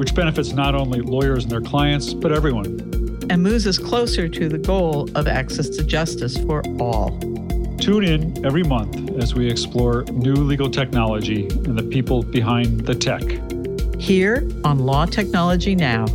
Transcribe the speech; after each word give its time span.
Which 0.00 0.14
benefits 0.14 0.54
not 0.54 0.74
only 0.74 1.02
lawyers 1.02 1.42
and 1.44 1.52
their 1.52 1.60
clients, 1.60 2.14
but 2.14 2.32
everyone. 2.32 3.18
And 3.28 3.42
moves 3.42 3.66
us 3.66 3.76
closer 3.76 4.30
to 4.30 4.48
the 4.48 4.56
goal 4.56 5.10
of 5.14 5.28
access 5.28 5.68
to 5.68 5.84
justice 5.84 6.38
for 6.38 6.62
all. 6.80 7.10
Tune 7.76 8.04
in 8.04 8.46
every 8.46 8.62
month 8.62 9.20
as 9.22 9.34
we 9.34 9.46
explore 9.50 10.04
new 10.04 10.32
legal 10.32 10.70
technology 10.70 11.48
and 11.48 11.78
the 11.78 11.82
people 11.82 12.22
behind 12.22 12.80
the 12.86 12.94
tech. 12.94 13.20
Here 14.00 14.48
on 14.64 14.78
Law 14.78 15.04
Technology 15.04 15.74
Now. 15.74 16.06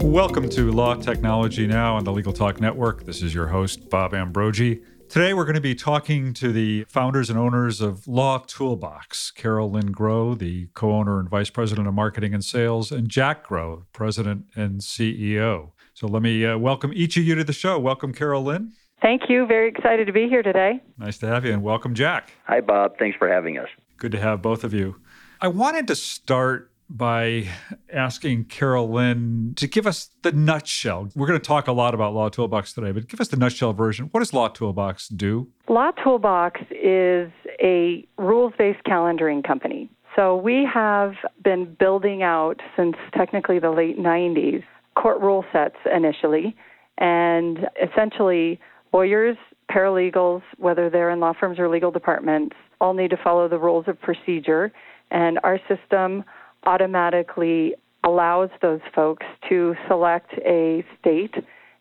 Welcome 0.00 0.48
to 0.48 0.72
Law 0.72 0.94
Technology 0.94 1.66
Now 1.66 1.96
on 1.96 2.04
the 2.04 2.12
Legal 2.12 2.32
Talk 2.32 2.58
Network. 2.58 3.04
This 3.04 3.20
is 3.20 3.34
your 3.34 3.48
host, 3.48 3.90
Bob 3.90 4.14
Ambrogi. 4.14 4.82
Today, 5.08 5.34
we're 5.34 5.44
going 5.44 5.54
to 5.54 5.60
be 5.60 5.76
talking 5.76 6.34
to 6.34 6.50
the 6.50 6.84
founders 6.88 7.30
and 7.30 7.38
owners 7.38 7.80
of 7.80 8.08
Law 8.08 8.38
Toolbox, 8.38 9.30
Carol 9.30 9.70
Lynn 9.70 9.94
Groh, 9.94 10.36
the 10.36 10.66
co 10.74 10.92
owner 10.92 11.20
and 11.20 11.28
vice 11.28 11.48
president 11.48 11.86
of 11.86 11.94
marketing 11.94 12.34
and 12.34 12.44
sales, 12.44 12.90
and 12.90 13.08
Jack 13.08 13.46
Groh, 13.46 13.84
president 13.92 14.46
and 14.56 14.80
CEO. 14.80 15.70
So 15.94 16.08
let 16.08 16.22
me 16.22 16.44
uh, 16.44 16.58
welcome 16.58 16.92
each 16.92 17.16
of 17.16 17.22
you 17.22 17.36
to 17.36 17.44
the 17.44 17.52
show. 17.52 17.78
Welcome, 17.78 18.12
Carol 18.12 18.42
Lynn. 18.42 18.72
Thank 19.00 19.22
you. 19.28 19.46
Very 19.46 19.68
excited 19.68 20.06
to 20.08 20.12
be 20.12 20.28
here 20.28 20.42
today. 20.42 20.82
Nice 20.98 21.18
to 21.18 21.28
have 21.28 21.44
you, 21.44 21.52
and 21.52 21.62
welcome, 21.62 21.94
Jack. 21.94 22.32
Hi, 22.46 22.60
Bob. 22.60 22.98
Thanks 22.98 23.16
for 23.16 23.28
having 23.28 23.58
us. 23.58 23.68
Good 23.98 24.12
to 24.12 24.20
have 24.20 24.42
both 24.42 24.64
of 24.64 24.74
you. 24.74 25.00
I 25.40 25.48
wanted 25.48 25.86
to 25.86 25.94
start 25.94 26.72
by 26.88 27.48
asking 27.92 28.44
Carol 28.44 28.90
Lynn 28.90 29.54
to 29.56 29.66
give 29.66 29.86
us 29.86 30.10
the 30.22 30.32
nutshell. 30.32 31.08
We're 31.14 31.26
going 31.26 31.40
to 31.40 31.44
talk 31.44 31.66
a 31.66 31.72
lot 31.72 31.94
about 31.94 32.14
Law 32.14 32.28
Toolbox 32.28 32.72
today, 32.72 32.92
but 32.92 33.08
give 33.08 33.20
us 33.20 33.28
the 33.28 33.36
nutshell 33.36 33.72
version. 33.72 34.08
What 34.12 34.20
does 34.20 34.32
Law 34.32 34.48
Toolbox 34.48 35.08
do? 35.08 35.48
Law 35.68 35.90
Toolbox 36.02 36.60
is 36.70 37.30
a 37.60 38.06
rules 38.18 38.52
based 38.56 38.82
calendaring 38.86 39.46
company. 39.46 39.90
So 40.14 40.36
we 40.36 40.66
have 40.72 41.12
been 41.44 41.76
building 41.78 42.22
out 42.22 42.60
since 42.76 42.96
technically 43.14 43.58
the 43.58 43.70
late 43.70 43.98
90s 43.98 44.62
court 44.94 45.20
rule 45.20 45.44
sets 45.52 45.76
initially, 45.94 46.56
and 46.98 47.68
essentially 47.82 48.58
lawyers, 48.92 49.36
paralegals, 49.70 50.42
whether 50.56 50.88
they're 50.88 51.10
in 51.10 51.20
law 51.20 51.34
firms 51.38 51.58
or 51.58 51.68
legal 51.68 51.90
departments, 51.90 52.56
all 52.80 52.94
need 52.94 53.10
to 53.10 53.16
follow 53.22 53.48
the 53.48 53.58
rules 53.58 53.84
of 53.88 54.00
procedure. 54.00 54.72
And 55.10 55.38
our 55.44 55.60
system 55.68 56.24
automatically 56.66 57.74
allows 58.04 58.50
those 58.62 58.80
folks 58.94 59.26
to 59.48 59.74
select 59.88 60.32
a 60.44 60.84
state 61.00 61.34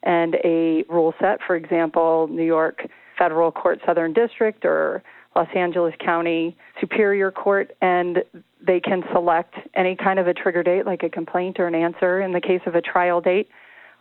and 0.03 0.35
a 0.43 0.83
rule 0.89 1.13
set. 1.19 1.39
For 1.45 1.55
example, 1.55 2.27
New 2.29 2.45
York 2.45 2.87
Federal 3.17 3.51
Court 3.51 3.79
Southern 3.85 4.13
District 4.13 4.65
or 4.65 5.03
Los 5.35 5.47
Angeles 5.55 5.93
County 6.03 6.55
Superior 6.79 7.31
Court, 7.31 7.75
and 7.81 8.23
they 8.65 8.79
can 8.79 9.03
select 9.13 9.55
any 9.75 9.95
kind 9.95 10.19
of 10.19 10.27
a 10.27 10.33
trigger 10.33 10.63
date, 10.63 10.85
like 10.85 11.03
a 11.03 11.09
complaint 11.09 11.59
or 11.59 11.67
an 11.67 11.75
answer. 11.75 12.21
In 12.21 12.31
the 12.31 12.41
case 12.41 12.61
of 12.65 12.75
a 12.75 12.81
trial 12.81 13.21
date, 13.21 13.49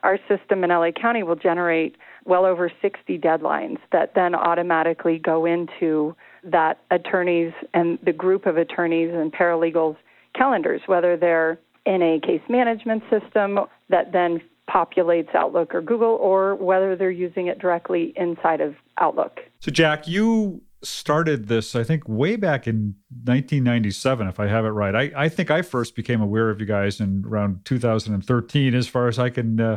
our 0.03 0.19
system 0.29 0.63
in 0.63 0.71
LA 0.71 0.91
County 0.93 1.23
will 1.23 1.37
generate 1.37 1.97
well 2.25 2.45
over 2.45 2.71
60 2.81 3.19
deadlines 3.19 3.79
that 3.93 4.15
then 4.15 4.35
automatically 4.35 5.19
go 5.19 5.45
into 5.45 6.15
that 6.45 6.79
attorneys 6.91 7.53
and 7.73 7.99
the 8.05 8.13
group 8.13 8.47
of 8.47 8.57
attorneys 8.57 9.11
and 9.13 9.33
paralegals 9.33 9.97
calendars, 10.35 10.83
whether 10.87 11.17
they're 11.17 11.59
in 11.87 12.03
a 12.03 12.21
case 12.21 12.41
management 12.49 13.03
system 13.11 13.59
that 13.91 14.13
then 14.13 14.41
populates 14.69 15.35
Outlook 15.35 15.75
or 15.75 15.83
Google, 15.83 16.17
or 16.21 16.55
whether 16.55 16.97
they're 16.97 17.11
using 17.11 17.49
it 17.49 17.59
directly 17.59 18.15
inside 18.17 18.61
of 18.61 18.75
Outlook. 18.99 19.41
So, 19.61 19.71
Jack, 19.71 20.09
you 20.09 20.63
started 20.83 21.49
this, 21.49 21.75
I 21.75 21.85
think, 21.85 22.09
way 22.09 22.37
back 22.37 22.67
in 22.67 22.95
1997, 23.25 24.29
if 24.29 24.41
I 24.41 24.47
have 24.47 24.65
it 24.65 24.71
right. 24.71 24.95
I, 24.95 25.25
I 25.25 25.29
think 25.29 25.51
I 25.51 25.63
first 25.63 25.95
became 25.95 26.21
aware 26.21 26.51
of 26.51 26.61
you 26.61 26.67
guys 26.67 27.01
in 27.01 27.25
around 27.27 27.65
2013, 27.65 28.75
as 28.75 28.87
far 28.87 29.09
as 29.09 29.19
I 29.19 29.31
can. 29.31 29.61
Uh, 29.61 29.77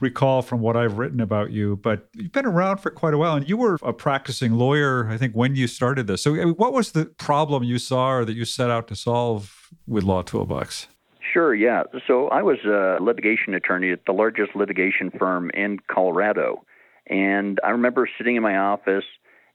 recall 0.00 0.42
from 0.42 0.60
what 0.60 0.76
I've 0.76 0.98
written 0.98 1.20
about 1.20 1.50
you, 1.50 1.76
but 1.76 2.08
you've 2.14 2.32
been 2.32 2.46
around 2.46 2.78
for 2.78 2.90
quite 2.90 3.14
a 3.14 3.18
while 3.18 3.34
and 3.34 3.48
you 3.48 3.56
were 3.56 3.78
a 3.82 3.92
practicing 3.92 4.52
lawyer, 4.52 5.08
I 5.08 5.16
think, 5.16 5.34
when 5.34 5.56
you 5.56 5.66
started 5.66 6.06
this. 6.06 6.22
So, 6.22 6.34
what 6.52 6.72
was 6.72 6.92
the 6.92 7.06
problem 7.06 7.64
you 7.64 7.78
saw 7.78 8.10
or 8.10 8.24
that 8.24 8.34
you 8.34 8.44
set 8.44 8.70
out 8.70 8.88
to 8.88 8.96
solve 8.96 9.70
with 9.86 10.04
Law 10.04 10.22
Toolbox? 10.22 10.86
Sure, 11.32 11.54
yeah. 11.54 11.82
So 12.06 12.28
I 12.28 12.42
was 12.42 12.58
a 12.64 13.02
litigation 13.02 13.54
attorney 13.54 13.92
at 13.92 14.00
the 14.06 14.12
largest 14.12 14.56
litigation 14.56 15.10
firm 15.10 15.50
in 15.52 15.78
Colorado. 15.90 16.64
And 17.06 17.58
I 17.64 17.70
remember 17.70 18.08
sitting 18.18 18.36
in 18.36 18.42
my 18.42 18.56
office 18.56 19.04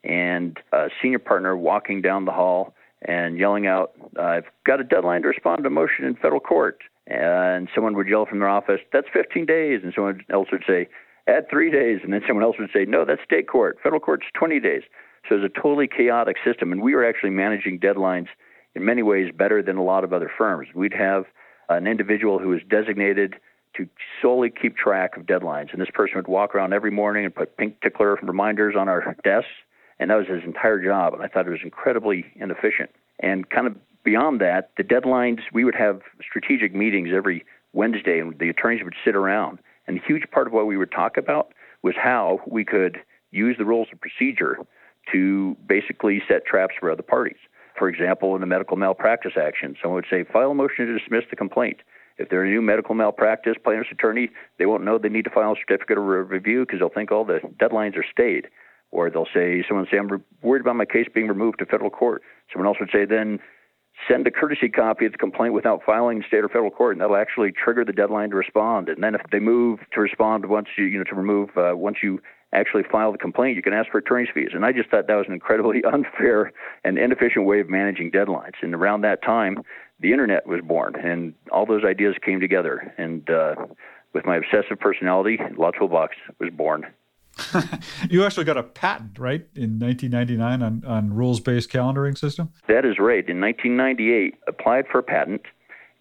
and 0.03 0.57
a 0.71 0.89
senior 1.01 1.19
partner 1.19 1.55
walking 1.55 2.01
down 2.01 2.25
the 2.25 2.31
hall 2.31 2.75
and 3.01 3.37
yelling 3.37 3.67
out, 3.67 3.93
I've 4.19 4.45
got 4.65 4.79
a 4.79 4.83
deadline 4.83 5.23
to 5.23 5.29
respond 5.29 5.63
to 5.63 5.67
a 5.67 5.71
motion 5.71 6.05
in 6.05 6.15
federal 6.15 6.39
court. 6.39 6.81
And 7.07 7.67
someone 7.75 7.95
would 7.95 8.07
yell 8.07 8.25
from 8.25 8.39
their 8.39 8.49
office, 8.49 8.79
That's 8.91 9.07
15 9.13 9.45
days. 9.45 9.81
And 9.83 9.93
someone 9.93 10.21
else 10.31 10.49
would 10.51 10.63
say, 10.67 10.87
Add 11.27 11.49
three 11.49 11.71
days. 11.71 11.99
And 12.03 12.13
then 12.13 12.21
someone 12.27 12.43
else 12.43 12.57
would 12.59 12.69
say, 12.73 12.85
No, 12.85 13.05
that's 13.05 13.21
state 13.23 13.47
court. 13.47 13.77
Federal 13.81 13.99
court's 13.99 14.25
20 14.33 14.59
days. 14.59 14.83
So 15.27 15.35
it 15.35 15.41
was 15.41 15.51
a 15.55 15.61
totally 15.61 15.87
chaotic 15.87 16.37
system. 16.45 16.71
And 16.71 16.81
we 16.81 16.95
were 16.95 17.05
actually 17.05 17.31
managing 17.31 17.79
deadlines 17.79 18.27
in 18.75 18.85
many 18.85 19.03
ways 19.03 19.31
better 19.35 19.61
than 19.61 19.77
a 19.77 19.83
lot 19.83 20.03
of 20.03 20.13
other 20.13 20.31
firms. 20.37 20.69
We'd 20.73 20.93
have 20.93 21.25
an 21.69 21.87
individual 21.87 22.39
who 22.39 22.49
was 22.49 22.61
designated 22.69 23.35
to 23.77 23.87
solely 24.21 24.49
keep 24.49 24.77
track 24.77 25.17
of 25.17 25.23
deadlines, 25.23 25.71
and 25.71 25.81
this 25.81 25.89
person 25.93 26.15
would 26.15 26.27
walk 26.27 26.53
around 26.53 26.73
every 26.73 26.91
morning 26.91 27.25
and 27.25 27.33
put 27.33 27.57
pink 27.57 27.81
tickler 27.81 28.19
reminders 28.21 28.75
on 28.77 28.87
our 28.87 29.15
desks, 29.23 29.49
and 29.99 30.11
that 30.11 30.15
was 30.15 30.27
his 30.27 30.43
entire 30.43 30.83
job. 30.83 31.13
And 31.13 31.23
I 31.23 31.27
thought 31.27 31.47
it 31.47 31.51
was 31.51 31.61
incredibly 31.63 32.25
inefficient. 32.35 32.91
And 33.19 33.49
kind 33.49 33.67
of 33.67 33.75
beyond 34.03 34.41
that, 34.41 34.71
the 34.77 34.83
deadlines 34.83 35.39
we 35.51 35.63
would 35.63 35.75
have 35.75 36.01
strategic 36.21 36.73
meetings 36.73 37.09
every 37.13 37.45
Wednesday, 37.73 38.19
and 38.19 38.37
the 38.39 38.49
attorneys 38.49 38.83
would 38.83 38.95
sit 39.03 39.15
around. 39.15 39.59
And 39.87 39.97
a 39.97 40.01
huge 40.05 40.23
part 40.31 40.47
of 40.47 40.53
what 40.53 40.67
we 40.67 40.77
would 40.77 40.91
talk 40.91 41.17
about 41.17 41.53
was 41.81 41.95
how 41.97 42.39
we 42.47 42.63
could 42.63 42.99
use 43.31 43.57
the 43.57 43.65
rules 43.65 43.87
of 43.91 43.99
procedure 43.99 44.57
to 45.11 45.57
basically 45.67 46.21
set 46.27 46.45
traps 46.45 46.75
for 46.79 46.89
other 46.89 47.03
parties. 47.03 47.37
For 47.77 47.89
example, 47.89 48.35
in 48.35 48.43
a 48.43 48.45
medical 48.45 48.77
malpractice 48.77 49.33
action, 49.35 49.75
someone 49.81 49.95
would 49.95 50.05
say, 50.09 50.23
file 50.31 50.51
a 50.51 50.55
motion 50.55 50.85
to 50.85 50.97
dismiss 50.97 51.23
the 51.29 51.35
complaint. 51.35 51.77
If 52.17 52.29
they're 52.29 52.43
a 52.43 52.49
new 52.49 52.61
medical 52.61 52.93
malpractice 52.93 53.55
plaintiff's 53.63 53.91
attorney, 53.91 54.29
they 54.59 54.67
won't 54.67 54.83
know 54.83 54.97
they 54.97 55.09
need 55.09 55.25
to 55.25 55.31
file 55.31 55.53
a 55.53 55.55
certificate 55.55 55.97
of 55.97 56.05
review 56.05 56.61
because 56.61 56.79
they'll 56.79 56.89
think 56.89 57.11
all 57.11 57.25
the 57.25 57.39
deadlines 57.59 57.97
are 57.97 58.05
stayed. 58.09 58.47
Or 58.91 59.09
they'll 59.09 59.27
say, 59.33 59.65
someone 59.67 59.87
say, 59.91 59.97
I'm 59.97 60.07
re- 60.07 60.19
worried 60.43 60.61
about 60.61 60.75
my 60.75 60.85
case 60.85 61.07
being 61.11 61.27
removed 61.27 61.57
to 61.59 61.65
federal 61.65 61.89
court. 61.89 62.21
Someone 62.51 62.67
else 62.67 62.77
would 62.79 62.91
say, 62.93 63.05
then 63.05 63.39
send 64.07 64.27
a 64.27 64.31
courtesy 64.31 64.69
copy 64.69 65.05
of 65.05 65.11
the 65.11 65.17
complaint 65.17 65.53
without 65.53 65.81
filing 65.85 66.17
in 66.17 66.23
state 66.27 66.43
or 66.43 66.49
federal 66.49 66.71
court, 66.71 66.93
and 66.93 67.01
that'll 67.01 67.15
actually 67.15 67.51
trigger 67.51 67.85
the 67.85 67.93
deadline 67.93 68.29
to 68.31 68.35
respond. 68.35 68.89
And 68.89 69.03
then 69.03 69.15
if 69.15 69.21
they 69.31 69.39
move 69.39 69.79
to 69.93 70.01
respond 70.01 70.45
once 70.47 70.67
you, 70.77 70.85
you 70.85 70.97
know, 70.97 71.03
to 71.05 71.15
remove 71.15 71.49
uh, 71.57 71.75
once 71.75 71.97
you 72.01 72.21
actually 72.53 72.83
file 72.91 73.11
the 73.11 73.17
complaint, 73.17 73.55
you 73.55 73.61
can 73.61 73.73
ask 73.73 73.89
for 73.91 73.97
attorney's 73.97 74.29
fees. 74.33 74.49
And 74.53 74.65
I 74.65 74.71
just 74.71 74.89
thought 74.89 75.07
that 75.07 75.15
was 75.15 75.25
an 75.27 75.33
incredibly 75.33 75.83
unfair 75.93 76.51
and 76.83 76.97
inefficient 76.97 77.45
way 77.45 77.59
of 77.59 77.69
managing 77.69 78.11
deadlines. 78.11 78.53
And 78.61 78.73
around 78.73 79.01
that 79.01 79.23
time, 79.23 79.63
the 79.99 80.11
internet 80.11 80.45
was 80.47 80.61
born, 80.61 80.95
and 80.95 81.33
all 81.51 81.65
those 81.65 81.83
ideas 81.83 82.15
came 82.23 82.39
together. 82.39 82.93
And 82.97 83.29
uh, 83.29 83.55
with 84.13 84.25
my 84.25 84.37
obsessive 84.37 84.79
personality, 84.79 85.39
Law 85.57 85.71
Toolbox 85.71 86.15
was 86.39 86.49
born. 86.51 86.85
you 88.09 88.23
actually 88.23 88.45
got 88.45 88.57
a 88.57 88.63
patent, 88.63 89.17
right, 89.17 89.45
in 89.55 89.79
1999 89.79 90.61
on, 90.61 90.83
on 90.85 91.13
rules-based 91.13 91.69
calendaring 91.69 92.17
system? 92.17 92.51
That 92.67 92.85
is 92.85 92.99
right. 92.99 93.27
In 93.27 93.41
1998, 93.41 94.35
applied 94.47 94.85
for 94.91 94.99
a 94.99 95.03
patent, 95.03 95.41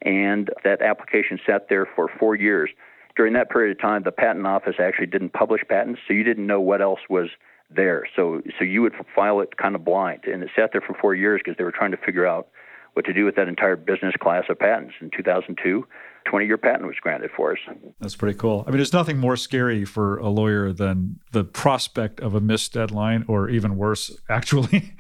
and 0.03 0.51
that 0.65 0.83
application 0.83 1.39
sat 1.47 1.69
there 1.69 1.87
for 1.95 2.09
four 2.19 2.35
years 2.35 2.71
during 3.17 3.35
that 3.35 3.51
period 3.51 3.77
of 3.77 3.81
time, 3.81 4.03
the 4.05 4.13
patent 4.13 4.47
office 4.47 4.77
actually 4.79 5.07
didn't 5.07 5.33
publish 5.33 5.63
patents, 5.69 6.01
so 6.07 6.15
you 6.15 6.25
didn't 6.25 6.47
know 6.47 6.61
what 6.61 6.81
else 6.81 7.01
was 7.09 7.29
there. 7.75 8.05
So, 8.15 8.43
so 8.59 8.65
you 8.65 8.83
would 8.83 8.95
file 9.15 9.41
it 9.41 9.57
kind 9.57 9.75
of 9.75 9.85
blind, 9.85 10.25
and 10.25 10.43
it 10.43 10.51
sat 10.57 10.71
there 10.73 10.81
for 10.81 10.95
four 10.95 11.15
years 11.15 11.41
because 11.45 11.59
they 11.59 11.65
were 11.65 11.73
trying 11.73 11.91
to 11.91 11.97
figure 11.97 12.27
out 12.27 12.49
what 12.95 13.05
to 13.07 13.13
do 13.13 13.25
with 13.25 13.37
that 13.37 13.49
entire 13.49 13.77
business 13.77 14.15
class 14.21 14.45
of 14.49 14.59
patents. 14.59 14.95
In 15.01 15.11
2002, 15.17 15.87
20 16.25 16.47
year 16.47 16.59
patent 16.59 16.87
was 16.87 16.97
granted 17.01 17.31
for 17.37 17.53
us. 17.53 17.59
That's 18.01 18.17
pretty 18.17 18.39
cool. 18.39 18.65
I 18.67 18.71
mean, 18.71 18.79
there's 18.79 18.93
nothing 18.93 19.19
more 19.19 19.37
scary 19.37 19.85
for 19.85 20.19
a 20.19 20.29
lawyer 20.29 20.73
than 20.73 21.21
the 21.33 21.45
prospect 21.45 22.21
of 22.21 22.35
a 22.35 22.41
missed 22.41 22.75
deadline, 22.75 23.25
or 23.29 23.49
even 23.49 23.77
worse, 23.77 24.11
actually, 24.31 24.95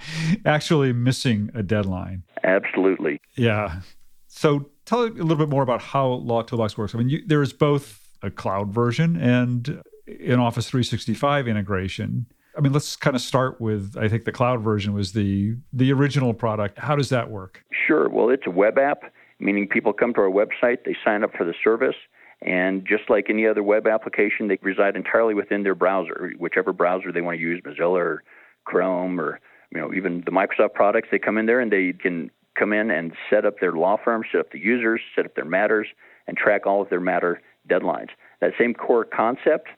actually 0.44 0.92
missing 0.92 1.50
a 1.54 1.62
deadline. 1.62 2.24
Absolutely. 2.44 3.20
Yeah. 3.34 3.80
So 4.28 4.70
tell 4.84 5.04
a 5.04 5.06
little 5.06 5.36
bit 5.36 5.48
more 5.48 5.62
about 5.62 5.82
how 5.82 6.08
Law 6.08 6.42
Toolbox 6.42 6.76
works. 6.76 6.94
I 6.94 6.98
mean, 6.98 7.08
you, 7.08 7.22
there 7.26 7.42
is 7.42 7.52
both 7.52 8.00
a 8.22 8.30
cloud 8.30 8.72
version 8.72 9.16
and 9.16 9.82
an 10.06 10.38
Office 10.38 10.68
365 10.68 11.48
integration. 11.48 12.26
I 12.56 12.60
mean, 12.60 12.72
let's 12.72 12.96
kind 12.96 13.16
of 13.16 13.22
start 13.22 13.60
with 13.60 13.96
I 13.98 14.08
think 14.08 14.24
the 14.24 14.32
cloud 14.32 14.60
version 14.60 14.92
was 14.92 15.12
the 15.12 15.56
the 15.72 15.92
original 15.92 16.34
product. 16.34 16.78
How 16.78 16.96
does 16.96 17.08
that 17.08 17.30
work? 17.30 17.64
Sure. 17.86 18.08
Well, 18.08 18.28
it's 18.28 18.46
a 18.46 18.50
web 18.50 18.78
app, 18.78 19.12
meaning 19.38 19.68
people 19.68 19.92
come 19.92 20.12
to 20.14 20.20
our 20.20 20.30
website, 20.30 20.84
they 20.84 20.96
sign 21.04 21.24
up 21.24 21.32
for 21.36 21.44
the 21.44 21.54
service, 21.64 21.96
and 22.42 22.86
just 22.86 23.08
like 23.08 23.26
any 23.30 23.46
other 23.46 23.62
web 23.62 23.86
application, 23.86 24.48
they 24.48 24.58
reside 24.62 24.96
entirely 24.96 25.34
within 25.34 25.62
their 25.62 25.74
browser, 25.74 26.32
whichever 26.38 26.72
browser 26.72 27.12
they 27.12 27.20
want 27.20 27.38
to 27.38 27.40
use, 27.40 27.62
Mozilla 27.64 27.98
or 27.98 28.22
Chrome 28.64 29.20
or 29.20 29.40
you 29.70 29.80
know 29.80 29.92
even 29.94 30.22
the 30.24 30.32
Microsoft 30.32 30.74
products. 30.74 31.08
They 31.10 31.18
come 31.18 31.38
in 31.38 31.46
there 31.46 31.60
and 31.60 31.72
they 31.72 31.92
can 31.92 32.30
come 32.58 32.72
in 32.72 32.90
and 32.90 33.12
set 33.30 33.46
up 33.46 33.60
their 33.60 33.72
law 33.72 33.96
firm, 34.02 34.24
set 34.30 34.40
up 34.40 34.52
the 34.52 34.58
users, 34.58 35.00
set 35.16 35.24
up 35.24 35.34
their 35.34 35.46
matters, 35.46 35.86
and 36.26 36.36
track 36.36 36.66
all 36.66 36.82
of 36.82 36.90
their 36.90 37.00
matter 37.00 37.40
deadlines. 37.68 38.10
That 38.40 38.52
same 38.58 38.74
core 38.74 39.04
concept 39.04 39.68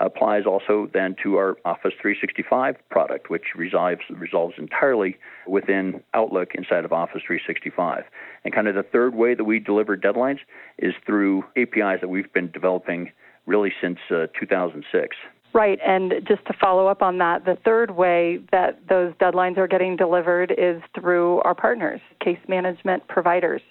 applies 0.00 0.44
also 0.46 0.88
then 0.92 1.16
to 1.22 1.36
our 1.36 1.56
Office 1.64 1.92
365 2.00 2.76
product, 2.90 3.30
which 3.30 3.54
resolves, 3.56 4.00
resolves 4.10 4.54
entirely 4.58 5.16
within 5.46 6.02
Outlook 6.14 6.54
inside 6.54 6.84
of 6.84 6.92
Office 6.92 7.22
365. 7.26 8.04
And 8.44 8.54
kind 8.54 8.68
of 8.68 8.74
the 8.74 8.82
third 8.82 9.14
way 9.14 9.34
that 9.34 9.44
we 9.44 9.58
deliver 9.58 9.96
deadlines 9.96 10.38
is 10.78 10.94
through 11.06 11.44
APIs 11.56 12.00
that 12.00 12.08
we've 12.08 12.32
been 12.32 12.50
developing 12.50 13.10
really 13.46 13.72
since 13.80 13.98
uh, 14.10 14.26
2006. 14.38 15.16
Right, 15.54 15.78
and 15.84 16.12
just 16.28 16.44
to 16.46 16.52
follow 16.60 16.88
up 16.88 17.02
on 17.02 17.18
that, 17.18 17.46
the 17.46 17.56
third 17.64 17.92
way 17.92 18.40
that 18.52 18.80
those 18.88 19.14
deadlines 19.14 19.56
are 19.56 19.66
getting 19.66 19.96
delivered 19.96 20.52
is 20.56 20.82
through 20.94 21.40
our 21.40 21.54
partners, 21.54 22.00
case 22.22 22.38
management 22.48 23.08
providers 23.08 23.62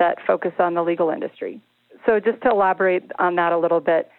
that 0.00 0.18
focus 0.26 0.52
on 0.58 0.74
the 0.74 0.82
legal 0.82 1.10
industry. 1.10 1.60
So, 2.04 2.18
just 2.18 2.42
to 2.42 2.50
elaborate 2.50 3.04
on 3.20 3.36
that 3.36 3.52
a 3.52 3.58
little 3.58 3.78
bit, 3.78 4.10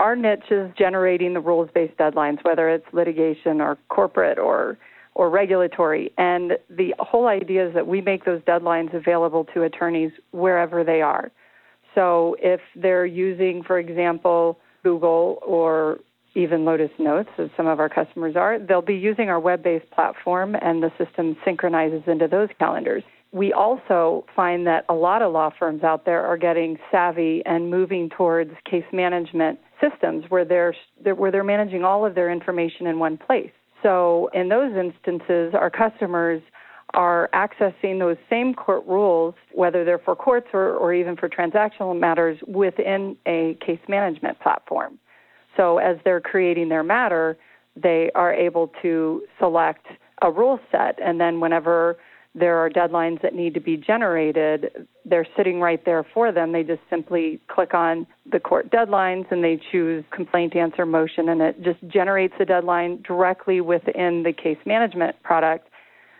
our 0.00 0.16
niche 0.16 0.50
is 0.50 0.70
generating 0.76 1.34
the 1.34 1.40
rules 1.40 1.68
based 1.74 1.96
deadlines, 1.98 2.38
whether 2.42 2.68
it's 2.70 2.86
litigation 2.92 3.60
or 3.60 3.78
corporate 3.88 4.38
or 4.38 4.78
or 5.14 5.28
regulatory. 5.28 6.12
And 6.16 6.52
the 6.70 6.94
whole 6.98 7.26
idea 7.26 7.68
is 7.68 7.74
that 7.74 7.86
we 7.86 8.00
make 8.00 8.24
those 8.24 8.40
deadlines 8.42 8.94
available 8.94 9.44
to 9.52 9.64
attorneys 9.64 10.12
wherever 10.30 10.84
they 10.84 11.02
are. 11.02 11.30
So 11.94 12.36
if 12.40 12.60
they're 12.76 13.06
using, 13.06 13.62
for 13.66 13.78
example, 13.78 14.58
Google 14.82 15.38
or 15.44 15.98
even 16.34 16.64
Lotus 16.64 16.92
Notes, 16.98 17.28
as 17.38 17.50
some 17.56 17.66
of 17.66 17.80
our 17.80 17.88
customers 17.88 18.36
are, 18.36 18.58
they'll 18.58 18.82
be 18.82 18.94
using 18.94 19.28
our 19.28 19.40
web 19.40 19.62
based 19.62 19.90
platform 19.90 20.56
and 20.62 20.82
the 20.82 20.92
system 20.96 21.36
synchronizes 21.44 22.02
into 22.06 22.28
those 22.28 22.48
calendars. 22.58 23.02
We 23.32 23.52
also 23.52 24.24
find 24.34 24.66
that 24.66 24.84
a 24.88 24.94
lot 24.94 25.22
of 25.22 25.32
law 25.32 25.50
firms 25.56 25.84
out 25.84 26.04
there 26.04 26.24
are 26.26 26.36
getting 26.36 26.78
savvy 26.90 27.42
and 27.46 27.70
moving 27.70 28.08
towards 28.08 28.50
case 28.68 28.84
management 28.92 29.60
systems 29.80 30.24
where 30.28 30.44
they're, 30.44 30.74
where 31.14 31.30
they're 31.30 31.44
managing 31.44 31.84
all 31.84 32.04
of 32.04 32.14
their 32.14 32.30
information 32.30 32.86
in 32.86 32.98
one 32.98 33.16
place. 33.16 33.52
So 33.82 34.30
in 34.34 34.48
those 34.48 34.72
instances, 34.76 35.54
our 35.54 35.70
customers 35.70 36.42
are 36.92 37.30
accessing 37.32 38.00
those 38.00 38.16
same 38.28 38.52
court 38.52 38.84
rules, 38.86 39.34
whether 39.52 39.84
they're 39.84 40.00
for 40.00 40.16
courts 40.16 40.48
or, 40.52 40.74
or 40.74 40.92
even 40.92 41.16
for 41.16 41.28
transactional 41.28 41.98
matters, 41.98 42.36
within 42.48 43.16
a 43.26 43.56
case 43.64 43.78
management 43.88 44.40
platform. 44.40 44.98
So 45.56 45.78
as 45.78 45.98
they're 46.04 46.20
creating 46.20 46.68
their 46.68 46.82
matter, 46.82 47.38
they 47.76 48.10
are 48.16 48.34
able 48.34 48.72
to 48.82 49.22
select 49.38 49.86
a 50.22 50.30
rule 50.30 50.58
set, 50.72 50.98
and 51.00 51.20
then 51.20 51.38
whenever 51.38 51.96
there 52.34 52.58
are 52.58 52.70
deadlines 52.70 53.20
that 53.22 53.34
need 53.34 53.54
to 53.54 53.60
be 53.60 53.76
generated, 53.76 54.86
they're 55.04 55.26
sitting 55.36 55.60
right 55.60 55.84
there 55.84 56.06
for 56.14 56.30
them. 56.30 56.52
They 56.52 56.62
just 56.62 56.82
simply 56.88 57.40
click 57.48 57.74
on 57.74 58.06
the 58.30 58.38
court 58.38 58.70
deadlines 58.70 59.30
and 59.32 59.42
they 59.42 59.60
choose 59.72 60.04
complaint 60.12 60.54
answer 60.54 60.86
motion, 60.86 61.28
and 61.28 61.40
it 61.40 61.62
just 61.62 61.80
generates 61.88 62.34
the 62.38 62.44
deadline 62.44 63.02
directly 63.02 63.60
within 63.60 64.22
the 64.22 64.32
case 64.32 64.58
management 64.64 65.20
product. 65.22 65.68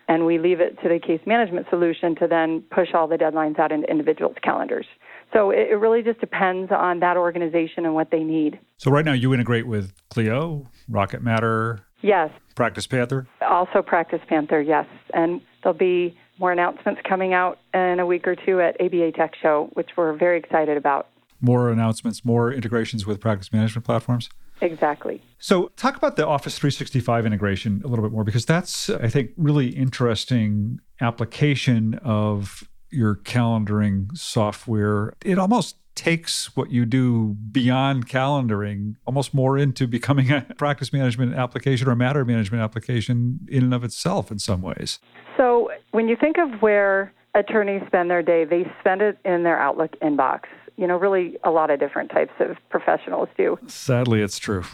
And 0.09 0.27
we 0.27 0.39
leave 0.41 0.61
it 0.61 0.77
to 0.83 0.89
the 0.89 0.99
case 0.99 1.21
management 1.25 1.69
solution 1.71 2.17
to 2.17 2.27
then 2.27 2.65
push 2.73 2.89
all 2.95 3.07
the 3.07 3.17
deadlines 3.17 3.61
out 3.61 3.71
into 3.71 3.89
individuals' 3.89 4.35
calendars. 4.43 4.87
So 5.33 5.51
it, 5.51 5.79
really 5.79 6.03
just 6.03 6.19
depends 6.19 6.73
on 6.73 6.99
that 6.99 7.17
organization 7.17 7.85
and 7.85 7.95
what 7.95 8.11
they 8.11 8.25
need. 8.25 8.59
So 8.79 8.91
right 8.91 9.05
now 9.05 9.13
you 9.13 9.33
integrate 9.33 9.69
with 9.69 9.93
Clio, 10.09 10.67
Rocket 10.89 11.23
Matter, 11.23 11.87
Yes. 12.03 12.31
Practice 12.55 12.87
Panther? 12.87 13.27
Also 13.43 13.83
Practice 13.83 14.21
Panther, 14.29 14.61
yes. 14.61 14.87
And 15.15 15.41
there'll 15.63 15.79
be 15.79 16.17
more 16.39 16.53
announcements 16.53 17.01
coming 17.09 17.35
out 17.35 17.59
in 17.75 18.01
a 18.01 18.07
week 18.07 18.27
or 18.27 18.35
two 18.35 18.61
at 18.61 18.81
ABA 18.81 19.13
Tech 19.13 19.35
Show, 19.41 19.71
which 19.75 19.91
we're 19.97 20.15
very 20.15 20.39
excited 20.39 20.77
about. 20.77 21.09
More 21.41 21.71
announcements, 21.71 22.25
more 22.25 22.53
integrations 22.53 23.07
with 23.07 23.21
practice 23.21 23.53
management 23.53 23.85
platforms? 23.85 24.29
Exactly. 24.61 25.23
So, 25.39 25.71
talk 25.77 25.97
about 25.97 26.17
the 26.17 26.27
Office 26.27 26.59
365 26.59 27.25
integration 27.25 27.81
a 27.83 27.89
little 27.89 28.05
bit 28.05 28.13
more 28.13 28.25
because 28.25 28.45
that's, 28.45 28.91
I 28.91 29.09
think, 29.09 29.31
really 29.39 29.69
interesting 29.69 30.81
application 31.01 31.95
of 32.05 32.69
your 32.91 33.17
calendaring 33.17 34.17
software. 34.17 35.15
It 35.25 35.39
almost 35.39 35.77
takes 35.95 36.57
what 36.57 36.71
you 36.71 36.87
do 36.87 37.37
beyond 37.53 38.09
calendaring 38.09 38.95
almost 39.05 39.35
more 39.35 39.59
into 39.59 39.87
becoming 39.87 40.31
a 40.31 40.41
practice 40.57 40.93
management 40.93 41.35
application 41.35 41.89
or 41.89 41.91
a 41.91 41.97
matter 41.97 42.25
management 42.25 42.63
application 42.63 43.41
in 43.49 43.65
and 43.65 43.75
of 43.75 43.85
itself 43.85 44.31
in 44.31 44.39
some 44.39 44.63
ways. 44.63 44.99
So, 45.37 45.71
when 45.91 46.09
you 46.09 46.17
think 46.17 46.37
of 46.39 46.63
where 46.63 47.13
attorneys 47.35 47.83
spend 47.87 48.11
their 48.11 48.23
day, 48.23 48.45
they 48.45 48.71
spend 48.81 49.03
it 49.03 49.19
in 49.25 49.43
their 49.43 49.59
Outlook 49.59 49.93
inbox. 50.01 50.43
You 50.77 50.87
know, 50.87 50.97
really 50.97 51.37
a 51.45 51.51
lot 51.51 51.71
of 51.71 51.79
different 51.79 52.11
types 52.11 52.33
of 52.41 52.57
professionals 52.71 53.29
do. 53.37 53.59
Sadly, 53.67 54.23
it's 54.23 54.39
true. 54.39 54.65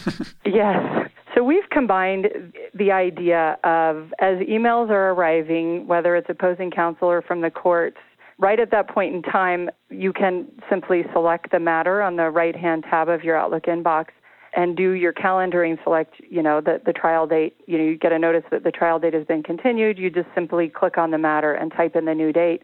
yes. 0.44 1.10
So 1.36 1.44
we've 1.44 1.68
combined 1.70 2.28
the 2.74 2.92
idea 2.92 3.58
of 3.62 4.10
as 4.20 4.38
emails 4.38 4.88
are 4.88 5.10
arriving, 5.10 5.86
whether 5.86 6.16
it's 6.16 6.28
opposing 6.30 6.70
counsel 6.70 7.08
or 7.08 7.20
from 7.20 7.42
the 7.42 7.50
courts, 7.50 7.98
right 8.38 8.58
at 8.58 8.70
that 8.70 8.88
point 8.88 9.14
in 9.14 9.20
time, 9.20 9.68
you 9.90 10.14
can 10.14 10.46
simply 10.70 11.04
select 11.12 11.50
the 11.50 11.60
matter 11.60 12.00
on 12.00 12.16
the 12.16 12.30
right 12.30 12.56
hand 12.56 12.84
tab 12.88 13.10
of 13.10 13.22
your 13.22 13.36
Outlook 13.36 13.64
inbox 13.64 14.06
and 14.54 14.78
do 14.78 14.92
your 14.92 15.12
calendaring 15.12 15.76
select, 15.84 16.14
you 16.30 16.42
know, 16.42 16.62
the, 16.62 16.80
the 16.86 16.92
trial 16.94 17.26
date. 17.26 17.54
You 17.66 17.76
know, 17.76 17.84
you 17.84 17.98
get 17.98 18.12
a 18.12 18.18
notice 18.18 18.44
that 18.50 18.64
the 18.64 18.70
trial 18.70 18.98
date 18.98 19.12
has 19.12 19.26
been 19.26 19.42
continued. 19.42 19.98
You 19.98 20.08
just 20.08 20.28
simply 20.34 20.70
click 20.70 20.96
on 20.96 21.10
the 21.10 21.18
matter 21.18 21.52
and 21.52 21.70
type 21.70 21.96
in 21.96 22.06
the 22.06 22.14
new 22.14 22.32
date, 22.32 22.62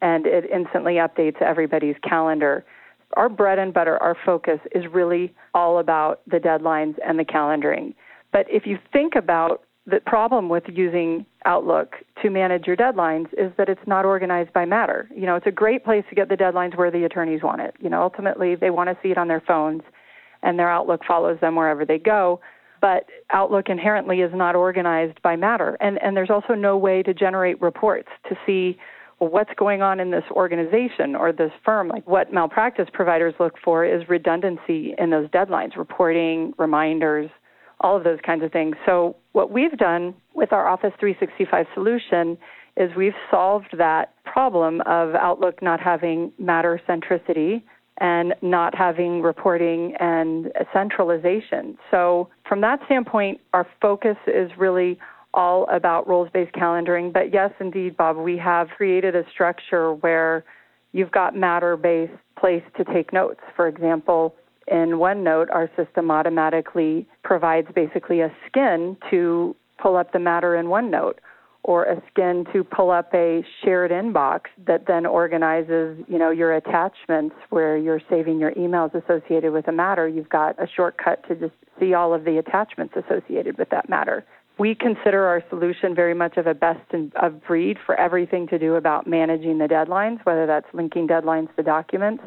and 0.00 0.26
it 0.26 0.44
instantly 0.50 0.94
updates 0.94 1.42
everybody's 1.42 1.96
calendar. 2.02 2.64
Our 3.14 3.28
bread 3.28 3.58
and 3.58 3.74
butter, 3.74 4.02
our 4.02 4.16
focus 4.24 4.58
is 4.74 4.84
really 4.90 5.34
all 5.52 5.78
about 5.78 6.22
the 6.26 6.38
deadlines 6.38 6.94
and 7.06 7.18
the 7.18 7.24
calendaring. 7.24 7.94
But 8.32 8.46
if 8.50 8.66
you 8.66 8.78
think 8.92 9.14
about 9.14 9.62
the 9.86 10.00
problem 10.04 10.48
with 10.48 10.64
using 10.68 11.24
Outlook 11.44 11.94
to 12.22 12.30
manage 12.30 12.66
your 12.66 12.76
deadlines 12.76 13.26
is 13.34 13.52
that 13.56 13.68
it's 13.68 13.86
not 13.86 14.04
organized 14.04 14.52
by 14.52 14.64
matter. 14.64 15.08
You 15.14 15.26
know, 15.26 15.36
it's 15.36 15.46
a 15.46 15.52
great 15.52 15.84
place 15.84 16.04
to 16.08 16.16
get 16.16 16.28
the 16.28 16.36
deadlines 16.36 16.76
where 16.76 16.90
the 16.90 17.04
attorneys 17.04 17.42
want 17.42 17.60
it. 17.60 17.74
You 17.78 17.88
know, 17.88 18.02
ultimately 18.02 18.56
they 18.56 18.70
want 18.70 18.88
to 18.90 18.96
see 19.00 19.10
it 19.10 19.18
on 19.18 19.28
their 19.28 19.42
phones 19.46 19.82
and 20.42 20.58
their 20.58 20.70
Outlook 20.70 21.02
follows 21.06 21.38
them 21.40 21.54
wherever 21.54 21.84
they 21.84 21.98
go. 21.98 22.40
But 22.80 23.06
Outlook 23.32 23.68
inherently 23.68 24.20
is 24.20 24.32
not 24.34 24.54
organized 24.54 25.22
by 25.22 25.36
matter. 25.36 25.76
And 25.80 26.02
and 26.02 26.16
there's 26.16 26.30
also 26.30 26.54
no 26.54 26.76
way 26.76 27.02
to 27.04 27.14
generate 27.14 27.60
reports 27.62 28.08
to 28.28 28.36
see 28.44 28.78
well, 29.18 29.30
what's 29.30 29.50
going 29.56 29.82
on 29.82 29.98
in 29.98 30.10
this 30.10 30.24
organization 30.30 31.16
or 31.16 31.32
this 31.32 31.52
firm. 31.64 31.88
Like 31.88 32.06
what 32.06 32.32
malpractice 32.32 32.88
providers 32.92 33.34
look 33.40 33.54
for 33.64 33.84
is 33.84 34.08
redundancy 34.08 34.94
in 34.98 35.10
those 35.10 35.28
deadlines, 35.28 35.76
reporting, 35.76 36.52
reminders, 36.58 37.30
all 37.80 37.96
of 37.96 38.04
those 38.04 38.18
kinds 38.24 38.42
of 38.42 38.52
things. 38.52 38.76
So, 38.86 39.16
what 39.32 39.50
we've 39.50 39.76
done 39.76 40.14
with 40.34 40.52
our 40.52 40.66
Office 40.66 40.92
365 40.98 41.66
solution 41.74 42.38
is 42.76 42.90
we've 42.96 43.12
solved 43.30 43.74
that 43.78 44.14
problem 44.24 44.80
of 44.82 45.14
Outlook 45.14 45.62
not 45.62 45.80
having 45.80 46.32
matter 46.38 46.80
centricity 46.88 47.62
and 47.98 48.34
not 48.42 48.74
having 48.74 49.22
reporting 49.22 49.94
and 49.98 50.52
centralization. 50.72 51.78
So, 51.90 52.28
from 52.48 52.60
that 52.62 52.80
standpoint, 52.86 53.40
our 53.52 53.66
focus 53.80 54.16
is 54.26 54.50
really 54.58 54.98
all 55.34 55.66
about 55.70 56.08
rules 56.08 56.28
based 56.32 56.54
calendaring. 56.54 57.12
But 57.12 57.32
yes, 57.32 57.50
indeed, 57.60 57.96
Bob, 57.96 58.16
we 58.16 58.38
have 58.38 58.68
created 58.68 59.14
a 59.14 59.22
structure 59.30 59.92
where 59.92 60.44
you've 60.92 61.10
got 61.10 61.36
matter 61.36 61.76
based 61.76 62.12
place 62.38 62.62
to 62.76 62.84
take 62.84 63.12
notes. 63.12 63.40
For 63.54 63.68
example, 63.68 64.34
in 64.68 64.98
OneNote, 64.98 65.46
our 65.52 65.70
system 65.76 66.10
automatically 66.10 67.06
provides 67.22 67.68
basically 67.74 68.20
a 68.20 68.32
skin 68.46 68.96
to 69.10 69.54
pull 69.80 69.96
up 69.96 70.12
the 70.12 70.18
matter 70.18 70.56
in 70.56 70.66
OneNote. 70.66 71.18
or 71.66 71.82
a 71.84 72.00
skin 72.08 72.46
to 72.52 72.62
pull 72.62 72.92
up 72.92 73.12
a 73.12 73.44
shared 73.64 73.90
inbox 73.90 74.42
that 74.68 74.86
then 74.86 75.04
organizes, 75.04 75.98
you 76.06 76.16
know, 76.16 76.30
your 76.30 76.54
attachments 76.54 77.34
where 77.50 77.76
you're 77.76 78.00
saving 78.08 78.38
your 78.38 78.52
emails 78.52 78.94
associated 78.94 79.52
with 79.52 79.66
a 79.66 79.72
matter. 79.72 80.06
You've 80.06 80.28
got 80.28 80.56
a 80.62 80.68
shortcut 80.68 81.26
to 81.26 81.34
just 81.34 81.54
see 81.80 81.92
all 81.92 82.14
of 82.14 82.24
the 82.24 82.38
attachments 82.38 82.94
associated 82.96 83.58
with 83.58 83.68
that 83.70 83.88
matter. 83.88 84.24
We 84.58 84.76
consider 84.76 85.26
our 85.26 85.42
solution 85.50 85.92
very 85.92 86.14
much 86.14 86.36
of 86.36 86.46
a 86.46 86.54
best 86.54 86.88
of 87.16 87.44
breed 87.44 87.78
for 87.84 87.98
everything 87.98 88.46
to 88.46 88.60
do 88.60 88.76
about 88.76 89.08
managing 89.08 89.58
the 89.58 89.66
deadlines, 89.66 90.24
whether 90.24 90.46
that's 90.46 90.66
linking 90.72 91.08
deadlines 91.08 91.54
to 91.56 91.64
documents 91.64 92.22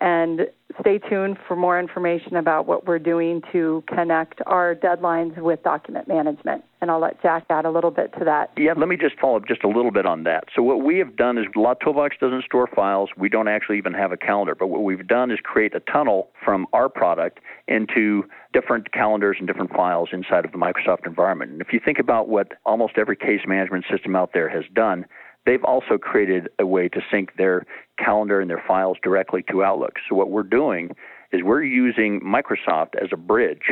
and 0.00 0.46
stay 0.80 0.98
tuned 0.98 1.36
for 1.46 1.56
more 1.56 1.78
information 1.78 2.36
about 2.36 2.66
what 2.66 2.86
we're 2.86 2.98
doing 2.98 3.42
to 3.52 3.84
connect 3.86 4.40
our 4.46 4.74
deadlines 4.74 5.36
with 5.36 5.62
document 5.62 6.08
management. 6.08 6.64
And 6.80 6.90
I'll 6.90 7.00
let 7.00 7.20
Jack 7.20 7.44
add 7.50 7.66
a 7.66 7.70
little 7.70 7.90
bit 7.90 8.12
to 8.18 8.24
that. 8.24 8.50
Yeah, 8.56 8.72
let 8.74 8.88
me 8.88 8.96
just 8.96 9.18
follow 9.20 9.36
up 9.36 9.46
just 9.46 9.62
a 9.62 9.68
little 9.68 9.90
bit 9.90 10.06
on 10.06 10.24
that. 10.24 10.44
So, 10.56 10.62
what 10.62 10.82
we 10.82 10.96
have 10.98 11.16
done 11.16 11.36
is 11.36 11.44
Law 11.54 11.74
Toolbox 11.74 12.16
doesn't 12.18 12.44
store 12.44 12.66
files. 12.74 13.10
We 13.18 13.28
don't 13.28 13.48
actually 13.48 13.76
even 13.76 13.92
have 13.92 14.12
a 14.12 14.16
calendar. 14.16 14.54
But 14.54 14.68
what 14.68 14.82
we've 14.82 15.06
done 15.06 15.30
is 15.30 15.38
create 15.42 15.74
a 15.74 15.80
tunnel 15.80 16.30
from 16.42 16.66
our 16.72 16.88
product 16.88 17.40
into 17.68 18.24
different 18.54 18.92
calendars 18.92 19.36
and 19.38 19.46
different 19.46 19.72
files 19.72 20.08
inside 20.12 20.46
of 20.46 20.52
the 20.52 20.58
Microsoft 20.58 21.06
environment. 21.06 21.52
And 21.52 21.60
if 21.60 21.72
you 21.72 21.80
think 21.84 21.98
about 21.98 22.28
what 22.28 22.52
almost 22.64 22.94
every 22.96 23.16
case 23.16 23.40
management 23.46 23.84
system 23.90 24.16
out 24.16 24.30
there 24.32 24.48
has 24.48 24.64
done, 24.74 25.04
they've 25.46 25.64
also 25.64 25.98
created 25.98 26.48
a 26.58 26.66
way 26.66 26.88
to 26.88 27.00
sync 27.10 27.36
their 27.36 27.66
calendar 27.98 28.40
and 28.40 28.50
their 28.50 28.62
files 28.66 28.96
directly 29.02 29.44
to 29.50 29.62
Outlook. 29.62 29.94
So 30.08 30.14
what 30.14 30.30
we're 30.30 30.42
doing 30.42 30.90
is 31.32 31.42
we're 31.42 31.62
using 31.62 32.20
Microsoft 32.20 32.96
as 33.00 33.08
a 33.12 33.16
bridge 33.16 33.62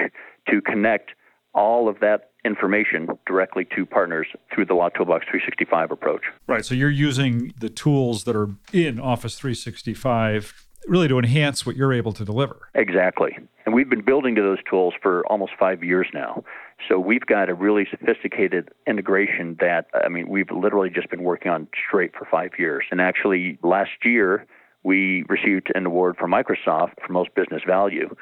to 0.49 0.61
connect 0.61 1.13
all 1.55 1.89
of 1.89 2.01
that 2.01 2.31
information 2.45 3.09
directly 3.27 3.67
to 3.77 3.85
partners 3.85 4.27
through 4.55 4.65
the 4.65 4.75
Law 4.75 4.89
Toolbox 4.91 5.25
365 5.29 5.91
approach. 5.91 6.23
Right. 6.47 6.65
So 6.65 6.75
you're 6.75 6.91
using 6.91 7.53
the 7.59 7.69
tools 7.69 8.25
that 8.25 8.37
are 8.37 8.49
in 8.73 9.01
Office 9.01 9.37
365 9.39 10.67
really 10.87 11.09
to 11.09 11.19
enhance 11.19 11.67
what 11.67 11.77
you're 11.77 11.93
able 11.93 12.13
to 12.13 12.25
deliver. 12.25 12.71
Exactly. 12.75 13.37
And 13.67 13.75
we've 13.75 13.91
been 13.91 14.05
building 14.05 14.35
to 14.37 14.43
those 14.43 14.59
tools 14.69 14.95
for 15.03 15.27
almost 15.27 15.53
five 15.59 15.85
years 15.85 16.07
now. 16.15 16.45
So 16.87 16.99
we've 16.99 17.27
got 17.27 17.49
a 17.49 17.55
really 17.55 17.87
sophisticated 17.91 18.71
integration 18.87 19.57
that, 19.61 19.87
uh, 19.95 20.01
I 20.05 20.09
mean, 20.09 20.29
we've 20.29 20.51
literally 20.51 20.91
just 20.91 21.11
been 21.11 21.23
working 21.23 21.51
on 21.51 21.69
straight 21.89 22.13
for 22.17 22.27
five 22.31 22.53
years. 22.59 22.85
And 22.91 23.01
actually, 23.01 23.59
last 23.63 24.05
year, 24.05 24.47
we 24.85 25.25
received 25.29 25.73
an 25.75 25.87
award 25.87 26.17
from 26.17 26.31
Microsoft 26.31 26.93
for 27.05 27.13
most 27.13 27.35
business 27.35 27.63
value 27.67 28.15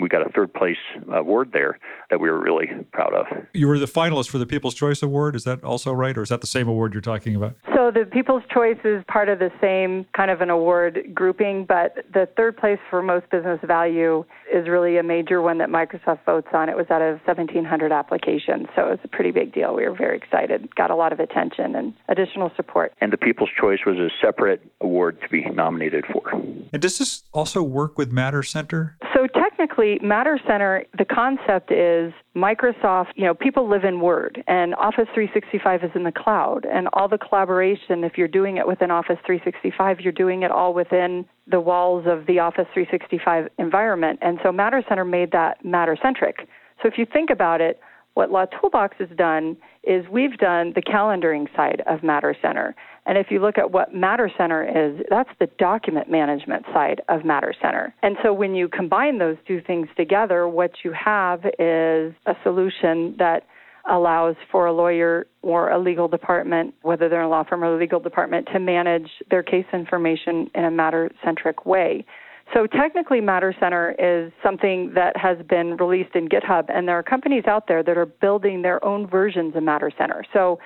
we 0.00 0.08
got 0.08 0.26
a 0.26 0.30
third 0.30 0.52
place 0.52 0.76
award 1.12 1.50
there 1.52 1.78
that 2.10 2.20
we 2.20 2.30
were 2.30 2.40
really 2.40 2.68
proud 2.92 3.14
of. 3.14 3.26
You 3.52 3.68
were 3.68 3.78
the 3.78 3.86
finalist 3.86 4.28
for 4.28 4.38
the 4.38 4.46
People's 4.46 4.74
Choice 4.74 5.02
Award. 5.02 5.36
Is 5.36 5.44
that 5.44 5.62
also 5.64 5.92
right, 5.92 6.16
or 6.16 6.22
is 6.22 6.28
that 6.28 6.40
the 6.40 6.46
same 6.46 6.68
award 6.68 6.92
you're 6.92 7.00
talking 7.00 7.34
about? 7.36 7.56
So 7.74 7.90
the 7.90 8.04
People's 8.04 8.42
Choice 8.52 8.78
is 8.84 9.04
part 9.08 9.28
of 9.28 9.38
the 9.38 9.50
same 9.60 10.06
kind 10.16 10.30
of 10.30 10.40
an 10.40 10.50
award 10.50 10.98
grouping, 11.14 11.64
but 11.66 11.96
the 12.12 12.28
third 12.36 12.56
place 12.56 12.78
for 12.90 13.02
most 13.02 13.28
business 13.30 13.60
value 13.64 14.24
is 14.52 14.68
really 14.68 14.96
a 14.98 15.02
major 15.02 15.42
one 15.42 15.58
that 15.58 15.68
Microsoft 15.68 16.24
votes 16.24 16.48
on. 16.52 16.68
It 16.68 16.76
was 16.76 16.86
out 16.90 17.02
of 17.02 17.20
1,700 17.26 17.92
applications, 17.92 18.66
so 18.74 18.86
it 18.86 18.90
was 18.90 18.98
a 19.04 19.08
pretty 19.08 19.30
big 19.30 19.52
deal. 19.52 19.74
We 19.74 19.86
were 19.88 19.96
very 19.96 20.16
excited, 20.16 20.74
got 20.74 20.90
a 20.90 20.96
lot 20.96 21.12
of 21.12 21.20
attention 21.20 21.74
and 21.74 21.94
additional 22.08 22.50
support. 22.56 22.92
And 23.00 23.12
the 23.12 23.16
People's 23.16 23.50
Choice 23.60 23.80
was 23.86 23.96
a 23.98 24.08
separate 24.20 24.62
award 24.80 25.20
to 25.22 25.28
be 25.28 25.44
nominated 25.50 26.04
for. 26.12 26.30
And 26.72 26.80
does 26.80 26.98
this 26.98 27.22
also 27.32 27.62
work 27.62 27.98
with 27.98 28.12
Matter 28.12 28.42
Center? 28.42 28.96
So 29.14 29.26
technically, 29.26 29.83
Matter 30.02 30.38
Center, 30.46 30.84
the 30.96 31.04
concept 31.04 31.70
is 31.70 32.12
Microsoft, 32.36 33.08
you 33.16 33.24
know, 33.24 33.34
people 33.34 33.68
live 33.68 33.84
in 33.84 34.00
Word, 34.00 34.42
and 34.46 34.74
Office 34.74 35.08
365 35.14 35.84
is 35.84 35.90
in 35.94 36.04
the 36.04 36.12
cloud, 36.12 36.66
and 36.70 36.88
all 36.92 37.08
the 37.08 37.18
collaboration, 37.18 38.04
if 38.04 38.16
you're 38.16 38.28
doing 38.28 38.56
it 38.56 38.66
within 38.66 38.90
Office 38.90 39.18
365, 39.26 40.00
you're 40.00 40.12
doing 40.12 40.42
it 40.42 40.50
all 40.50 40.74
within 40.74 41.24
the 41.46 41.60
walls 41.60 42.04
of 42.06 42.26
the 42.26 42.38
Office 42.38 42.66
365 42.72 43.48
environment. 43.58 44.18
And 44.22 44.38
so 44.42 44.52
Matter 44.52 44.82
Center 44.88 45.04
made 45.04 45.30
that 45.32 45.64
matter 45.64 45.96
centric. 46.02 46.48
So 46.82 46.88
if 46.88 46.98
you 46.98 47.06
think 47.10 47.30
about 47.30 47.60
it, 47.60 47.80
what 48.14 48.30
Law 48.30 48.46
Toolbox 48.46 48.96
has 49.00 49.08
done 49.16 49.56
is 49.82 50.04
we've 50.10 50.38
done 50.38 50.72
the 50.74 50.82
calendaring 50.82 51.54
side 51.56 51.82
of 51.86 52.02
Matter 52.02 52.34
Center. 52.40 52.74
And 53.06 53.18
if 53.18 53.26
you 53.30 53.40
look 53.40 53.58
at 53.58 53.70
what 53.70 53.94
Matter 53.94 54.30
Center 54.38 54.64
is, 54.64 55.04
that's 55.10 55.30
the 55.38 55.46
document 55.58 56.10
management 56.10 56.64
side 56.72 57.02
of 57.08 57.24
Matter 57.24 57.54
Center. 57.60 57.94
And 58.02 58.16
so 58.22 58.32
when 58.32 58.54
you 58.54 58.68
combine 58.68 59.18
those 59.18 59.36
two 59.46 59.60
things 59.66 59.88
together, 59.96 60.48
what 60.48 60.70
you 60.84 60.92
have 60.92 61.44
is 61.58 62.14
a 62.26 62.34
solution 62.42 63.14
that 63.18 63.42
allows 63.90 64.36
for 64.50 64.66
a 64.66 64.72
lawyer 64.72 65.26
or 65.42 65.70
a 65.70 65.78
legal 65.78 66.08
department, 66.08 66.74
whether 66.80 67.10
they're 67.10 67.22
a 67.22 67.28
law 67.28 67.44
firm 67.44 67.62
or 67.62 67.74
a 67.74 67.78
legal 67.78 68.00
department, 68.00 68.48
to 68.52 68.58
manage 68.58 69.10
their 69.30 69.42
case 69.42 69.66
information 69.74 70.50
in 70.54 70.64
a 70.64 70.70
matter 70.70 71.10
centric 71.22 71.66
way. 71.66 72.04
So 72.52 72.66
technically, 72.66 73.20
Matter 73.20 73.54
Center 73.58 73.94
is 73.98 74.32
something 74.42 74.92
that 74.94 75.16
has 75.16 75.38
been 75.48 75.76
released 75.76 76.14
in 76.14 76.28
GitHub, 76.28 76.64
and 76.68 76.86
there 76.86 76.98
are 76.98 77.02
companies 77.02 77.44
out 77.46 77.68
there 77.68 77.82
that 77.82 77.96
are 77.96 78.06
building 78.06 78.62
their 78.62 78.84
own 78.84 79.06
versions 79.06 79.56
of 79.56 79.62
Matter 79.62 79.90
Center. 79.96 80.24
So 80.32 80.58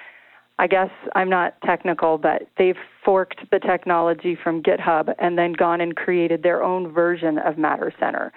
I 0.58 0.66
guess 0.66 0.90
I'm 1.14 1.30
not 1.30 1.54
technical, 1.64 2.18
but 2.18 2.48
they've 2.58 2.76
forked 3.04 3.48
the 3.50 3.60
technology 3.60 4.36
from 4.42 4.62
GitHub 4.62 5.14
and 5.18 5.38
then 5.38 5.52
gone 5.52 5.80
and 5.80 5.94
created 5.94 6.42
their 6.42 6.62
own 6.62 6.92
version 6.92 7.38
of 7.38 7.56
Matter 7.56 7.92
Center. 8.00 8.32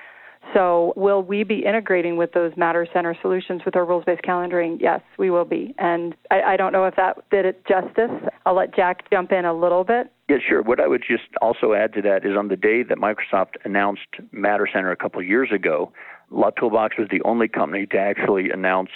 So, 0.54 0.94
will 0.96 1.22
we 1.22 1.44
be 1.44 1.64
integrating 1.66 2.18
with 2.18 2.34
those 2.34 2.52
Matter 2.58 2.88
Center 2.92 3.16
solutions 3.22 3.62
with 3.64 3.76
our 3.76 3.86
rules 3.86 4.04
based 4.06 4.24
calendaring? 4.24 4.78
Yes, 4.82 5.02
we 5.18 5.30
will 5.30 5.46
be. 5.46 5.74
And 5.78 6.16
I, 6.30 6.42
I, 6.42 6.58
don't 6.58 6.74
know 6.74 6.86
if 6.86 6.96
that 6.96 7.18
did 7.30 7.46
it 7.46 7.64
justice. 7.68 8.12
I'll 8.46 8.56
let 8.56 8.76
Jack 8.76 9.10
jump 9.12 9.32
in 9.32 9.46
a 9.46 9.54
little 9.54 9.84
bit. 9.84 10.12
Yeah, 10.30 10.38
sure. 10.46 10.64
What 10.64 10.80
I 10.80 10.88
would 10.88 11.04
just 11.08 11.30
also 11.42 11.74
add 11.74 11.94
to 11.94 12.02
that 12.02 12.26
is 12.26 12.36
on 12.36 12.48
the 12.48 12.58
day 12.58 12.84
that 12.84 12.98
Microsoft 12.98 13.56
announced 13.64 14.08
Matter 14.32 14.68
Center 14.72 14.92
a 14.92 14.98
couple 14.98 15.22
years 15.22 15.50
ago, 15.54 15.92
Law 16.32 16.50
Toolbox 16.50 16.98
was 16.98 17.08
the 17.12 17.22
only 17.24 17.48
company 17.48 17.86
to 17.86 17.98
actually 17.98 18.50
announce 18.50 18.90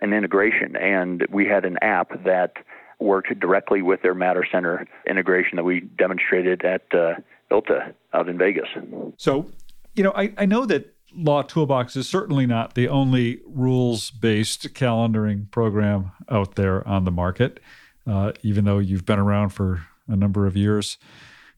an 0.00 0.12
integration, 0.12 0.76
and 0.76 1.26
we 1.30 1.46
had 1.46 1.64
an 1.64 1.78
app 1.82 2.24
that 2.24 2.54
worked 2.98 3.38
directly 3.38 3.82
with 3.82 4.02
their 4.02 4.14
Matter 4.14 4.44
Center 4.50 4.86
integration 5.08 5.56
that 5.56 5.64
we 5.64 5.80
demonstrated 5.80 6.64
at 6.64 6.82
uh, 6.92 7.14
ILTA 7.50 7.94
out 8.12 8.28
in 8.28 8.38
Vegas. 8.38 8.68
So, 9.16 9.50
you 9.94 10.02
know, 10.02 10.12
I, 10.16 10.32
I 10.36 10.46
know 10.46 10.66
that 10.66 10.94
Law 11.14 11.42
Toolbox 11.42 11.96
is 11.96 12.08
certainly 12.08 12.46
not 12.46 12.74
the 12.74 12.88
only 12.88 13.40
rules 13.46 14.10
based 14.10 14.74
calendaring 14.74 15.50
program 15.50 16.12
out 16.28 16.56
there 16.56 16.86
on 16.86 17.04
the 17.04 17.10
market, 17.10 17.60
uh, 18.06 18.32
even 18.42 18.64
though 18.64 18.78
you've 18.78 19.06
been 19.06 19.18
around 19.18 19.50
for 19.50 19.82
a 20.06 20.16
number 20.16 20.46
of 20.46 20.56
years 20.56 20.98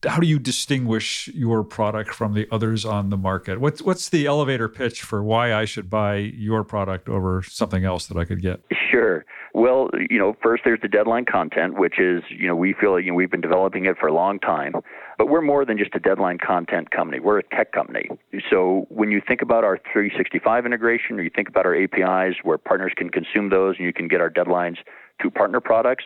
how 0.07 0.19
do 0.19 0.27
you 0.27 0.39
distinguish 0.39 1.29
your 1.29 1.63
product 1.63 2.15
from 2.15 2.35
the 2.35 2.49
others 2.51 2.85
on 2.85 3.11
the 3.11 3.17
market? 3.17 3.61
What's 3.61 3.83
what's 3.83 4.09
the 4.09 4.27
elevator 4.27 4.69
pitch 4.69 5.03
for 5.03 5.23
why 5.23 5.53
I 5.53 5.65
should 5.65 5.91
buy 5.91 6.17
your 6.17 6.65
product 6.65 7.09
over 7.09 7.43
something 7.43 7.85
else 7.85 8.07
that 8.07 8.17
I 8.17 8.25
could 8.25 8.41
get? 8.41 8.63
Sure. 8.91 9.25
Well, 9.53 9.91
you 10.09 10.19
know, 10.19 10.37
first 10.43 10.63
there's 10.65 10.81
the 10.81 10.89
deadline 10.89 11.25
content, 11.25 11.79
which 11.79 11.99
is, 11.99 12.23
you 12.31 12.47
know, 12.47 12.55
we 12.57 12.73
feel 12.73 12.99
you 12.99 13.11
know, 13.11 13.15
we've 13.15 13.31
been 13.31 13.41
developing 13.41 13.85
it 13.85 13.97
for 13.99 14.07
a 14.07 14.15
long 14.15 14.39
time, 14.39 14.75
but 15.19 15.29
we're 15.29 15.43
more 15.43 15.65
than 15.65 15.77
just 15.77 15.95
a 15.95 15.99
deadline 15.99 16.39
content 16.39 16.91
company. 16.93 17.21
We're 17.21 17.39
a 17.39 17.43
tech 17.43 17.73
company. 17.73 18.09
So 18.49 18.87
when 18.89 19.11
you 19.11 19.21
think 19.27 19.43
about 19.43 19.65
our 19.65 19.79
365 19.93 20.67
integration, 20.67 21.19
or 21.19 21.23
you 21.23 21.31
think 21.35 21.49
about 21.49 21.67
our 21.67 21.75
APIs 21.75 22.37
where 22.43 22.59
partners 22.59 22.93
can 22.97 23.11
consume 23.11 23.51
those 23.51 23.77
and 23.77 23.87
you 23.87 23.93
can 23.93 24.09
get 24.09 24.21
our 24.21 24.31
deadlines 24.31 24.77
to 25.21 25.31
partner 25.31 25.61
products, 25.61 26.05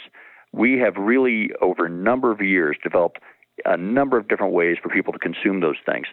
we 0.52 0.78
have 0.78 0.94
really 0.96 1.50
over 1.60 1.86
a 1.86 1.90
number 1.90 2.30
of 2.30 2.40
years 2.40 2.76
developed 2.82 3.18
a 3.64 3.76
number 3.76 4.18
of 4.18 4.28
different 4.28 4.52
ways 4.52 4.76
for 4.82 4.88
people 4.88 5.12
to 5.12 5.18
consume 5.18 5.60
those 5.60 5.76
things. 5.86 6.06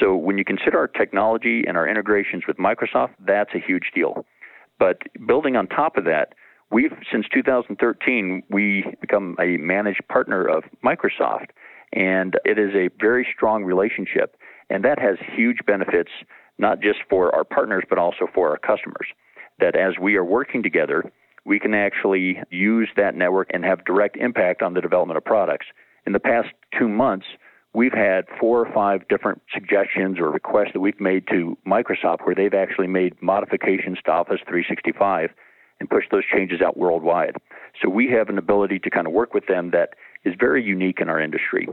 So 0.00 0.16
when 0.16 0.38
you 0.38 0.44
consider 0.44 0.78
our 0.78 0.88
technology 0.88 1.64
and 1.66 1.76
our 1.76 1.88
integrations 1.88 2.44
with 2.46 2.56
Microsoft, 2.56 3.10
that's 3.24 3.50
a 3.54 3.58
huge 3.58 3.90
deal. 3.94 4.24
But 4.78 5.02
building 5.26 5.56
on 5.56 5.66
top 5.66 5.96
of 5.96 6.04
that, 6.04 6.34
we've 6.70 6.92
since 7.12 7.26
2013 7.32 8.42
we 8.50 8.84
become 9.00 9.36
a 9.40 9.56
managed 9.58 10.06
partner 10.08 10.44
of 10.44 10.64
Microsoft, 10.84 11.48
and 11.92 12.34
it 12.44 12.58
is 12.58 12.74
a 12.74 12.88
very 13.00 13.26
strong 13.34 13.64
relationship, 13.64 14.36
and 14.70 14.84
that 14.84 14.98
has 14.98 15.16
huge 15.36 15.58
benefits 15.66 16.10
not 16.58 16.80
just 16.80 17.00
for 17.10 17.34
our 17.34 17.44
partners 17.44 17.84
but 17.88 17.98
also 17.98 18.26
for 18.34 18.50
our 18.50 18.58
customers. 18.58 19.08
That 19.60 19.76
as 19.76 19.94
we 20.00 20.16
are 20.16 20.24
working 20.24 20.62
together, 20.62 21.12
we 21.44 21.60
can 21.60 21.74
actually 21.74 22.38
use 22.50 22.88
that 22.96 23.14
network 23.14 23.50
and 23.52 23.64
have 23.64 23.84
direct 23.84 24.16
impact 24.16 24.62
on 24.62 24.74
the 24.74 24.80
development 24.80 25.18
of 25.18 25.24
products 25.24 25.66
in 26.06 26.12
the 26.12 26.20
past 26.20 26.48
two 26.78 26.88
months, 26.88 27.26
we've 27.74 27.92
had 27.92 28.24
four 28.38 28.60
or 28.60 28.72
five 28.72 29.06
different 29.08 29.42
suggestions 29.52 30.18
or 30.18 30.30
requests 30.30 30.72
that 30.72 30.80
we've 30.80 31.00
made 31.00 31.26
to 31.28 31.56
Microsoft 31.66 32.24
where 32.24 32.34
they've 32.34 32.54
actually 32.54 32.86
made 32.86 33.20
modifications 33.20 33.98
to 34.04 34.12
Office 34.12 34.40
365 34.46 35.30
and 35.80 35.90
pushed 35.90 36.10
those 36.10 36.22
changes 36.24 36.60
out 36.60 36.76
worldwide. 36.76 37.36
So 37.82 37.88
we 37.88 38.08
have 38.10 38.28
an 38.28 38.38
ability 38.38 38.78
to 38.80 38.90
kind 38.90 39.06
of 39.06 39.12
work 39.12 39.34
with 39.34 39.46
them 39.46 39.70
that 39.72 39.90
is 40.24 40.34
very 40.38 40.62
unique 40.62 41.00
in 41.00 41.08
our 41.08 41.20
industry. 41.20 41.68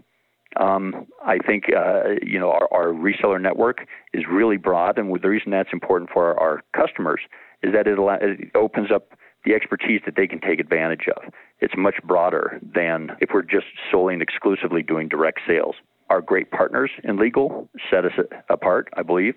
Um, 0.60 1.08
I 1.24 1.38
think 1.38 1.66
uh, 1.76 2.16
you 2.22 2.38
know 2.38 2.52
our, 2.52 2.68
our, 2.74 2.88
reseller 2.88 3.42
network 3.42 3.88
is 4.14 4.26
really 4.30 4.58
broad, 4.58 4.98
and 4.98 5.08
the 5.22 5.30
reason 5.30 5.52
that's 5.52 5.70
important 5.72 6.10
for 6.12 6.38
our, 6.38 6.40
our 6.40 6.64
customers 6.76 7.22
is 7.64 7.72
that 7.72 7.88
it, 7.88 7.98
it 7.98 8.52
opens 8.54 8.92
up 8.92 9.14
the 9.46 9.54
expertise 9.54 10.02
that 10.06 10.16
they 10.16 10.28
can 10.28 10.40
take 10.40 10.60
advantage 10.60 11.08
of. 11.16 11.34
It's 11.60 11.74
much 11.78 11.96
broader 12.04 12.60
than 12.62 13.12
if 13.20 13.30
we're 13.34 13.42
just 13.42 13.68
solely 13.92 14.14
and 14.14 14.22
exclusively 14.22 14.84
doing 14.84 15.08
direct 15.08 15.40
sales. 15.48 15.76
Our 16.10 16.22
great 16.22 16.52
partners 16.52 16.92
in 17.04 17.18
legal 17.18 17.70
set 17.90 18.06
us 18.06 18.12
apart, 18.50 18.90
I 18.96 19.04
believe. 19.04 19.36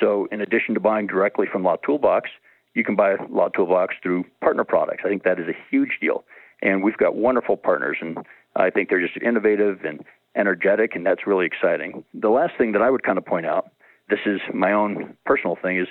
So, 0.00 0.28
in 0.30 0.40
addition 0.40 0.74
to 0.74 0.80
buying 0.80 1.06
directly 1.06 1.46
from 1.50 1.64
Law 1.64 1.76
Toolbox, 1.76 2.30
you 2.74 2.84
can 2.84 2.96
buy 2.96 3.16
Law 3.30 3.48
Toolbox 3.48 3.94
through 4.02 4.24
partner 4.40 4.64
products. 4.64 5.02
I 5.04 5.08
think 5.08 5.24
that 5.24 5.38
is 5.38 5.48
a 5.48 5.56
huge 5.70 5.98
deal. 6.00 6.24
And 6.62 6.82
we've 6.82 6.96
got 6.96 7.14
wonderful 7.14 7.56
partners, 7.56 7.98
and 8.00 8.18
I 8.56 8.70
think 8.70 8.88
they're 8.88 9.04
just 9.04 9.16
innovative 9.22 9.84
and 9.84 10.04
energetic, 10.36 10.94
and 10.94 11.04
that's 11.04 11.26
really 11.26 11.46
exciting. 11.46 12.04
The 12.14 12.28
last 12.28 12.52
thing 12.58 12.72
that 12.72 12.82
I 12.82 12.90
would 12.90 13.02
kind 13.02 13.18
of 13.18 13.24
point 13.24 13.46
out 13.46 13.70
this 14.08 14.20
is 14.24 14.40
my 14.54 14.72
own 14.72 15.16
personal 15.26 15.56
thing 15.60 15.78
is 15.78 15.88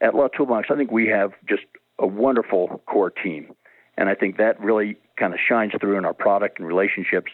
at 0.00 0.14
Law 0.14 0.28
Toolbox, 0.28 0.68
I 0.70 0.76
think 0.76 0.90
we 0.90 1.06
have 1.08 1.32
just 1.48 1.62
a 2.00 2.06
wonderful 2.06 2.82
core 2.86 3.10
team. 3.10 3.52
And 3.96 4.08
I 4.08 4.14
think 4.14 4.38
that 4.38 4.58
really 4.60 4.96
kind 5.18 5.34
of 5.34 5.40
shines 5.46 5.72
through 5.78 5.98
in 5.98 6.04
our 6.04 6.14
product 6.14 6.58
and 6.58 6.66
relationships. 6.66 7.30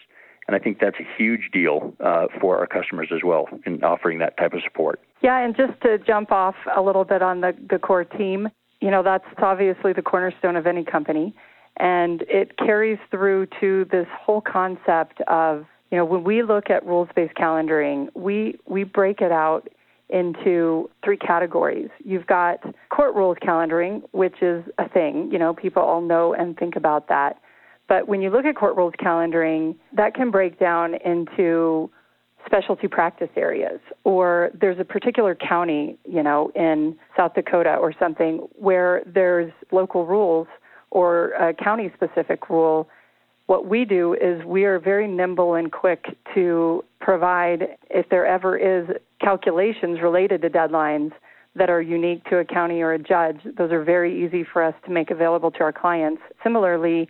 And 0.47 0.55
I 0.55 0.59
think 0.59 0.79
that's 0.79 0.97
a 0.99 1.07
huge 1.17 1.49
deal 1.51 1.93
uh, 1.99 2.27
for 2.39 2.57
our 2.57 2.67
customers 2.67 3.09
as 3.13 3.21
well 3.23 3.47
in 3.65 3.83
offering 3.83 4.19
that 4.19 4.37
type 4.37 4.53
of 4.53 4.61
support. 4.63 4.99
Yeah, 5.21 5.39
and 5.43 5.55
just 5.55 5.79
to 5.81 5.97
jump 5.97 6.31
off 6.31 6.55
a 6.75 6.81
little 6.81 7.03
bit 7.03 7.21
on 7.21 7.41
the, 7.41 7.53
the 7.69 7.79
core 7.79 8.03
team, 8.03 8.49
you 8.81 8.91
know, 8.91 9.03
that's 9.03 9.25
obviously 9.37 9.93
the 9.93 10.01
cornerstone 10.01 10.55
of 10.55 10.67
any 10.67 10.83
company. 10.83 11.35
And 11.77 12.23
it 12.23 12.57
carries 12.57 12.99
through 13.11 13.47
to 13.59 13.85
this 13.91 14.07
whole 14.11 14.41
concept 14.41 15.21
of, 15.27 15.65
you 15.91 15.97
know, 15.97 16.05
when 16.05 16.23
we 16.23 16.43
look 16.43 16.69
at 16.69 16.85
rules 16.85 17.09
based 17.15 17.35
calendaring, 17.35 18.09
we, 18.15 18.59
we 18.65 18.83
break 18.83 19.21
it 19.21 19.31
out 19.31 19.67
into 20.09 20.89
three 21.03 21.17
categories. 21.17 21.89
You've 22.03 22.27
got 22.27 22.59
court 22.89 23.13
rules 23.15 23.37
calendaring, 23.41 24.03
which 24.11 24.41
is 24.41 24.63
a 24.77 24.87
thing, 24.87 25.29
you 25.31 25.37
know, 25.37 25.53
people 25.53 25.83
all 25.83 26.01
know 26.01 26.33
and 26.33 26.57
think 26.57 26.75
about 26.75 27.09
that. 27.09 27.41
But 27.89 28.07
when 28.07 28.21
you 28.21 28.29
look 28.29 28.45
at 28.45 28.55
court 28.55 28.75
rules 28.75 28.93
calendaring, 29.01 29.75
that 29.93 30.13
can 30.13 30.31
break 30.31 30.59
down 30.59 30.95
into 30.95 31.89
specialty 32.45 32.87
practice 32.87 33.29
areas 33.35 33.79
or 34.05 34.51
there's 34.59 34.79
a 34.79 34.85
particular 34.85 35.35
county, 35.35 35.97
you 36.05 36.23
know, 36.23 36.51
in 36.55 36.95
South 37.15 37.33
Dakota 37.33 37.75
or 37.75 37.93
something 37.99 38.47
where 38.53 39.03
there's 39.05 39.51
local 39.71 40.05
rules 40.05 40.47
or 40.91 41.31
a 41.31 41.53
county 41.53 41.91
specific 41.93 42.49
rule 42.49 42.87
what 43.47 43.65
we 43.65 43.85
do 43.85 44.13
is 44.13 44.43
we 44.45 44.65
are 44.65 44.77
very 44.77 45.07
nimble 45.07 45.55
and 45.55 45.71
quick 45.71 46.05
to 46.35 46.83
provide, 46.99 47.77
if 47.89 48.07
there 48.09 48.25
ever 48.25 48.57
is 48.57 48.87
calculations 49.21 49.99
related 50.01 50.41
to 50.41 50.49
deadlines 50.49 51.11
that 51.55 51.69
are 51.69 51.81
unique 51.81 52.23
to 52.25 52.37
a 52.37 52.45
county 52.45 52.81
or 52.81 52.93
a 52.93 52.99
judge, 52.99 53.39
those 53.57 53.71
are 53.71 53.83
very 53.83 54.23
easy 54.25 54.43
for 54.43 54.61
us 54.61 54.75
to 54.85 54.91
make 54.91 55.09
available 55.11 55.49
to 55.49 55.61
our 55.61 55.71
clients. 55.71 56.21
Similarly, 56.43 57.09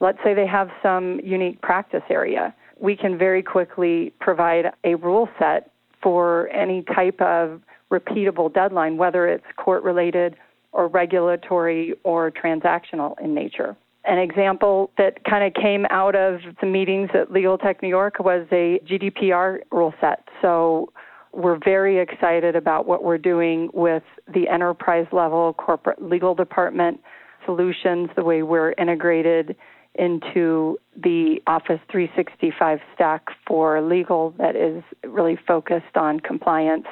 let's 0.00 0.18
say 0.24 0.34
they 0.34 0.46
have 0.46 0.70
some 0.82 1.20
unique 1.22 1.60
practice 1.60 2.02
area. 2.08 2.54
We 2.80 2.96
can 2.96 3.18
very 3.18 3.42
quickly 3.42 4.12
provide 4.20 4.66
a 4.84 4.94
rule 4.94 5.28
set 5.38 5.70
for 6.02 6.48
any 6.48 6.82
type 6.94 7.20
of 7.20 7.60
repeatable 7.90 8.52
deadline, 8.54 8.96
whether 8.96 9.28
it's 9.28 9.44
court 9.56 9.82
related 9.82 10.36
or 10.72 10.88
regulatory 10.88 11.94
or 12.04 12.30
transactional 12.30 13.14
in 13.20 13.34
nature. 13.34 13.76
An 14.04 14.18
example 14.18 14.90
that 14.98 15.24
kind 15.24 15.44
of 15.44 15.54
came 15.54 15.86
out 15.90 16.16
of 16.16 16.40
the 16.60 16.66
meetings 16.66 17.10
at 17.14 17.30
Legal 17.30 17.56
Tech 17.56 17.82
New 17.82 17.88
York 17.88 18.18
was 18.18 18.46
a 18.50 18.80
GDPR 18.84 19.60
rule 19.70 19.94
set. 20.00 20.26
So 20.40 20.92
we're 21.32 21.58
very 21.64 21.98
excited 21.98 22.56
about 22.56 22.86
what 22.86 23.04
we're 23.04 23.18
doing 23.18 23.70
with 23.72 24.02
the 24.32 24.48
enterprise 24.48 25.06
level 25.12 25.52
corporate 25.54 26.02
legal 26.02 26.34
department 26.34 27.00
solutions, 27.46 28.10
the 28.16 28.24
way 28.24 28.42
we're 28.42 28.72
integrated 28.72 29.56
into 29.94 30.78
the 30.96 31.40
Office 31.46 31.80
365 31.90 32.80
stack 32.94 33.26
for 33.46 33.80
legal 33.82 34.34
that 34.38 34.56
is 34.56 34.82
really 35.04 35.38
focused 35.46 35.96
on 35.96 36.18
compliance 36.20 36.86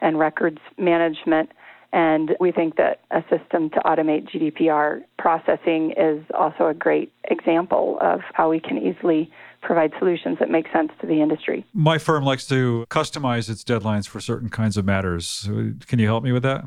and 0.00 0.18
records 0.18 0.58
management 0.78 1.52
and 1.92 2.36
we 2.38 2.52
think 2.52 2.76
that 2.76 3.00
a 3.10 3.22
system 3.22 3.70
to 3.70 3.80
automate 3.80 4.28
GDPR 4.30 5.02
processing 5.18 5.92
is 5.96 6.24
also 6.38 6.68
a 6.68 6.74
great 6.74 7.12
example 7.24 7.98
of 8.00 8.20
how 8.32 8.50
we 8.50 8.60
can 8.60 8.78
easily 8.78 9.30
provide 9.62 9.92
solutions 9.98 10.38
that 10.38 10.50
make 10.50 10.66
sense 10.72 10.90
to 11.00 11.06
the 11.06 11.20
industry. 11.20 11.66
My 11.74 11.98
firm 11.98 12.24
likes 12.24 12.46
to 12.46 12.86
customize 12.90 13.50
its 13.50 13.64
deadlines 13.64 14.08
for 14.08 14.20
certain 14.20 14.48
kinds 14.48 14.76
of 14.76 14.84
matters. 14.84 15.48
Can 15.86 15.98
you 15.98 16.06
help 16.06 16.24
me 16.24 16.32
with 16.32 16.44
that? 16.44 16.64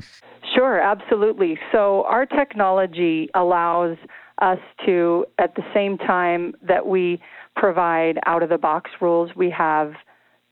Sure, 0.54 0.78
absolutely. 0.80 1.58
So, 1.72 2.04
our 2.04 2.26
technology 2.26 3.28
allows 3.34 3.96
us 4.40 4.58
to, 4.86 5.26
at 5.38 5.54
the 5.56 5.62
same 5.74 5.98
time 5.98 6.54
that 6.62 6.86
we 6.86 7.20
provide 7.56 8.18
out 8.26 8.42
of 8.42 8.50
the 8.50 8.58
box 8.58 8.90
rules, 9.00 9.30
we 9.34 9.50
have 9.50 9.94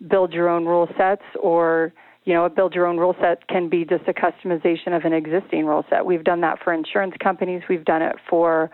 build 0.09 0.33
your 0.33 0.49
own 0.49 0.65
rule 0.65 0.89
sets 0.97 1.23
or 1.41 1.93
you 2.25 2.35
know, 2.35 2.45
a 2.45 2.51
build 2.51 2.75
your 2.75 2.87
own 2.87 2.99
rule 2.99 3.17
set 3.21 3.49
can 3.49 3.69
be 3.69 3.85
just 3.85 4.05
a 4.07 4.13
customization 4.13 4.97
of 4.97 5.05
an 5.05 5.13
existing 5.13 5.67
rule 5.67 5.85
set. 5.91 6.07
We've 6.07 6.25
done 6.25 6.41
that 6.43 6.59
for 6.63 6.73
insurance 6.73 7.15
companies, 7.23 7.63
we've 7.69 7.85
done 7.85 8.03
it 8.03 8.17
for 8.29 8.71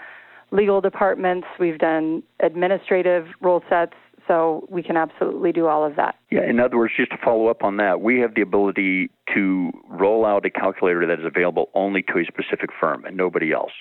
legal 0.51 0.81
departments, 0.81 1.47
we've 1.59 1.79
done 1.79 2.23
administrative 2.41 3.27
rule 3.41 3.63
sets. 3.69 3.95
So 4.27 4.67
we 4.69 4.83
can 4.83 4.99
absolutely 4.99 5.53
do 5.53 5.69
all 5.69 5.87
of 5.87 5.97
that. 5.97 6.17
Yeah, 6.31 6.43
in 6.43 6.61
other 6.61 6.77
words, 6.77 6.93
just 6.95 7.11
to 7.13 7.17
follow 7.25 7.47
up 7.47 7.65
on 7.65 7.79
that, 7.79 8.03
we 8.03 8.21
have 8.21 8.35
the 8.35 8.43
ability 8.43 9.11
to 9.35 9.71
roll 9.89 10.27
out 10.27 10.45
a 10.45 10.51
calculator 10.51 11.07
that 11.07 11.19
is 11.19 11.25
available 11.25 11.71
only 11.73 12.03
to 12.03 12.19
a 12.19 12.25
specific 12.27 12.69
firm 12.79 13.07
and 13.07 13.17
nobody 13.17 13.53
else. 13.53 13.73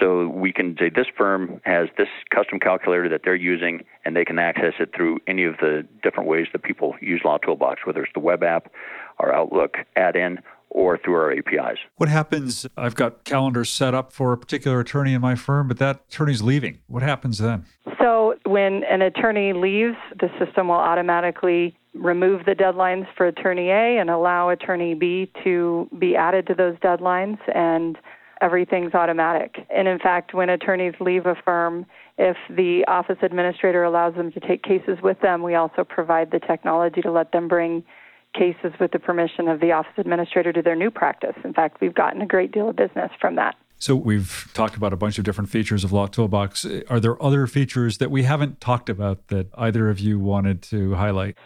So 0.00 0.28
we 0.28 0.52
can 0.52 0.76
say 0.78 0.88
this 0.88 1.06
firm 1.14 1.60
has 1.64 1.88
this 1.98 2.08
custom 2.34 2.58
calculator 2.58 3.08
that 3.10 3.20
they're 3.24 3.34
using, 3.34 3.84
and 4.04 4.16
they 4.16 4.24
can 4.24 4.38
access 4.38 4.74
it 4.80 4.90
through 4.96 5.18
any 5.26 5.44
of 5.44 5.56
the 5.58 5.86
different 6.02 6.28
ways 6.28 6.46
that 6.52 6.62
people 6.62 6.94
use 7.00 7.20
Law 7.24 7.38
Toolbox, 7.38 7.82
whether 7.84 8.02
it's 8.02 8.12
the 8.14 8.20
web 8.20 8.42
app, 8.42 8.72
our 9.18 9.34
Outlook 9.34 9.78
add-in, 9.96 10.40
or 10.70 10.98
through 10.98 11.14
our 11.14 11.32
APIs. 11.32 11.78
What 11.96 12.08
happens? 12.08 12.66
I've 12.76 12.94
got 12.94 13.24
calendars 13.24 13.70
set 13.70 13.94
up 13.94 14.12
for 14.12 14.32
a 14.32 14.38
particular 14.38 14.80
attorney 14.80 15.12
in 15.12 15.20
my 15.20 15.34
firm, 15.34 15.68
but 15.68 15.78
that 15.78 16.04
attorney's 16.08 16.42
leaving. 16.42 16.78
What 16.86 17.02
happens 17.02 17.38
then? 17.38 17.66
So, 18.00 18.34
when 18.46 18.82
an 18.84 19.02
attorney 19.02 19.52
leaves, 19.52 19.96
the 20.18 20.28
system 20.38 20.68
will 20.68 20.76
automatically 20.76 21.76
remove 21.94 22.46
the 22.46 22.52
deadlines 22.54 23.06
for 23.16 23.26
attorney 23.26 23.68
A 23.68 23.98
and 23.98 24.08
allow 24.08 24.48
attorney 24.48 24.94
B 24.94 25.30
to 25.44 25.88
be 25.98 26.16
added 26.16 26.46
to 26.46 26.54
those 26.54 26.76
deadlines 26.78 27.38
and 27.54 27.98
everything's 28.40 28.94
automatic. 28.94 29.66
And 29.70 29.86
in 29.86 29.98
fact, 29.98 30.34
when 30.34 30.48
attorneys 30.48 30.94
leave 31.00 31.26
a 31.26 31.36
firm, 31.44 31.86
if 32.18 32.36
the 32.50 32.84
office 32.88 33.18
administrator 33.22 33.84
allows 33.84 34.14
them 34.14 34.32
to 34.32 34.40
take 34.40 34.62
cases 34.62 34.98
with 35.02 35.20
them, 35.20 35.42
we 35.42 35.54
also 35.54 35.84
provide 35.84 36.30
the 36.30 36.40
technology 36.40 37.02
to 37.02 37.12
let 37.12 37.32
them 37.32 37.46
bring 37.46 37.84
cases 38.34 38.72
with 38.80 38.92
the 38.92 38.98
permission 38.98 39.48
of 39.48 39.60
the 39.60 39.72
office 39.72 39.92
administrator 39.98 40.52
to 40.52 40.62
their 40.62 40.76
new 40.76 40.90
practice. 40.90 41.34
In 41.44 41.52
fact, 41.52 41.80
we've 41.80 41.94
gotten 41.94 42.22
a 42.22 42.26
great 42.26 42.52
deal 42.52 42.68
of 42.68 42.76
business 42.76 43.10
from 43.20 43.36
that. 43.36 43.56
So 43.78 43.96
we've 43.96 44.48
talked 44.54 44.76
about 44.76 44.92
a 44.92 44.96
bunch 44.96 45.18
of 45.18 45.24
different 45.24 45.50
features 45.50 45.82
of 45.82 45.92
Law 45.92 46.06
Toolbox. 46.06 46.64
Are 46.88 47.00
there 47.00 47.20
other 47.20 47.46
features 47.48 47.98
that 47.98 48.12
we 48.12 48.22
haven't 48.22 48.60
talked 48.60 48.88
about 48.88 49.26
that 49.28 49.48
either 49.54 49.90
of 49.90 49.98
you 49.98 50.20
wanted 50.20 50.62
to 50.62 50.94
highlight? 50.94 51.36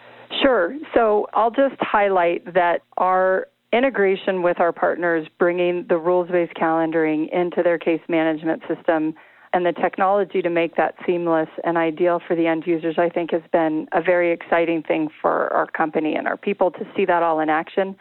Sure. 0.43 0.77
So 0.95 1.29
I'll 1.33 1.51
just 1.51 1.77
highlight 1.81 2.53
that 2.53 2.83
our 2.99 3.49
integration 3.73 4.43
with 4.43 4.61
our 4.61 4.73
partners, 4.73 5.27
bringing 5.39 5.87
the 5.89 5.97
rules 5.97 6.31
based 6.31 6.55
calendaring 6.55 7.33
into 7.33 7.63
their 7.63 7.79
case 7.79 8.03
management 8.09 8.63
system 8.69 9.15
and 9.57 9.65
the 9.65 9.73
technology 9.73 10.43
to 10.43 10.51
make 10.51 10.77
that 10.77 10.95
seamless 11.07 11.49
and 11.65 11.79
ideal 11.79 12.21
for 12.29 12.37
the 12.37 12.47
end 12.47 12.65
users, 12.67 12.97
I 12.99 13.09
think 13.09 13.31
has 13.33 13.41
been 13.53 13.89
a 13.93 14.03
very 14.03 14.31
exciting 14.31 14.83
thing 14.83 15.09
for 15.23 15.51
our 15.51 15.67
company 15.67 16.15
and 16.15 16.29
our 16.29 16.37
people 16.37 16.71
to 16.73 16.85
see 16.95 17.07
that 17.07 17.23
all 17.23 17.41
in 17.41 17.49
action. 17.49 17.97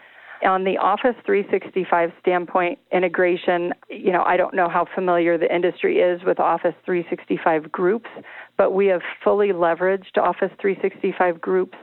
On 0.45 0.65
the 0.65 0.77
Office 0.77 1.15
365 1.25 2.11
standpoint, 2.19 2.77
integration, 2.91 3.71
you 3.89 4.11
know, 4.11 4.21
I 4.23 4.35
don't 4.35 4.53
know 4.53 4.67
how 4.67 4.85
familiar 4.93 5.37
the 5.37 5.53
industry 5.55 5.99
is 5.99 6.19
with 6.25 6.41
Office 6.41 6.75
365 6.83 7.71
groups, 7.71 8.09
but 8.57 8.73
we 8.73 8.87
have 8.87 9.01
fully 9.23 9.53
leveraged 9.53 10.17
Office 10.17 10.51
365 10.59 11.39
groups 11.39 11.77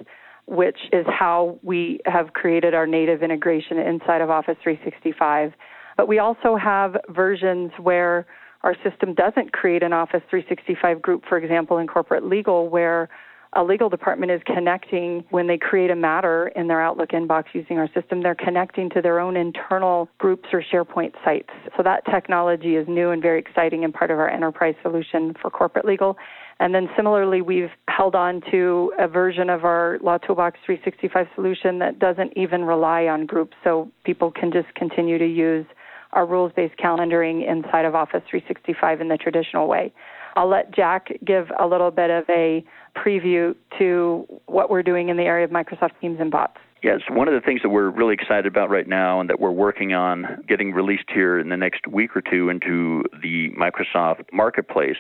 which 0.47 0.79
is 0.93 1.07
how 1.07 1.57
we 1.63 2.01
have 2.05 2.33
created 2.33 2.75
our 2.75 2.85
native 2.85 3.23
integration 3.23 3.79
inside 3.79 4.21
of 4.21 4.29
Office 4.29 4.57
365. 4.61 5.53
But 5.97 6.09
we 6.09 6.19
also 6.19 6.57
have 6.57 6.97
versions 7.09 7.71
where 7.81 8.27
our 8.63 8.75
system 8.83 9.15
doesn't 9.15 9.53
create 9.53 9.83
an 9.83 9.93
Office 9.93 10.23
365 10.31 11.03
group, 11.03 11.25
for 11.29 11.37
example, 11.39 11.79
in 11.79 11.87
corporate 11.87 12.25
legal, 12.25 12.69
where 12.69 13.09
a 13.55 13.63
legal 13.63 13.91
department 13.91 14.33
is 14.33 14.41
connecting 14.47 15.25
when 15.29 15.47
they 15.47 15.59
create 15.59 15.91
a 15.91 15.97
matter 15.97 16.49
in 16.57 16.69
their 16.69 16.81
Outlook 16.81 17.11
inbox 17.11 17.45
using 17.53 17.77
our 17.77 17.89
system, 17.93 18.23
they're 18.23 18.35
connecting 18.35 18.89
to 18.91 19.03
their 19.03 19.21
own 19.21 19.37
internal 19.37 20.09
groups 20.17 20.49
or 20.53 20.63
SharePoint 20.63 21.13
sites. 21.23 21.51
So 21.77 21.83
that 21.83 22.03
technology 22.07 22.77
is 22.77 22.89
new 22.89 23.11
and 23.11 23.21
very 23.21 23.39
exciting 23.39 23.85
and 23.85 23.93
part 23.93 24.11
of 24.11 24.19
our 24.19 24.31
enterprise 24.31 24.75
solution 24.83 25.35
for 25.41 25.51
corporate 25.51 25.85
legal. 25.85 26.17
And 26.61 26.75
then 26.75 26.89
similarly, 26.97 27.43
we've 27.43 27.71
held 27.89 28.15
on 28.15 28.41
to 28.51 28.93
a 28.99 29.07
version 29.07 29.51
of 29.51 29.65
our 29.65 29.99
Law 30.01 30.17
Toolbox 30.17 30.59
365 30.65 31.27
solution 31.35 31.79
that 31.81 31.99
doesn't 31.99 32.33
even 32.37 32.65
rely 32.65 33.07
on 33.07 33.27
groups, 33.27 33.55
so 33.65 33.91
people 34.05 34.31
can 34.31 34.51
just 34.51 34.73
continue 34.75 35.19
to 35.19 35.27
use 35.27 35.67
our 36.13 36.27
rules 36.27 36.53
based 36.55 36.77
calendaring 36.79 37.49
inside 37.49 37.85
of 37.85 37.95
Office 37.95 38.23
365 38.29 39.01
in 39.01 39.09
the 39.09 39.17
traditional 39.17 39.69
way. 39.69 39.93
I'll 40.37 40.49
let 40.49 40.75
Jack 40.75 41.09
give 41.25 41.51
a 41.59 41.67
little 41.67 41.91
bit 41.91 42.11
of 42.11 42.25
a 42.29 42.65
preview 42.97 43.55
to 43.79 44.27
what 44.47 44.71
we're 44.71 44.83
doing 44.83 45.09
in 45.09 45.17
the 45.17 45.25
area 45.25 45.45
of 45.45 45.51
Microsoft 45.51 45.93
Teams 46.01 46.19
and 46.21 46.31
bots. 46.31 46.57
Yes, 46.83 47.01
one 47.09 47.29
of 47.29 47.35
the 47.35 47.41
things 47.41 47.61
that 47.63 47.69
we're 47.69 47.91
really 47.91 48.15
excited 48.15 48.47
about 48.47 48.69
right 48.69 48.89
now 48.89 49.21
and 49.21 49.31
that 49.31 49.39
we're 49.39 49.53
working 49.53 49.95
on 49.95 50.45
getting 50.49 50.73
released 50.73 51.09
here 51.15 51.39
in 51.39 51.49
the 51.49 51.57
next 51.57 51.87
week 51.87 52.17
or 52.17 52.23
two 52.23 52.49
into 52.49 53.05
the 53.23 53.51
Microsoft 53.51 54.25
Marketplace 54.33 54.97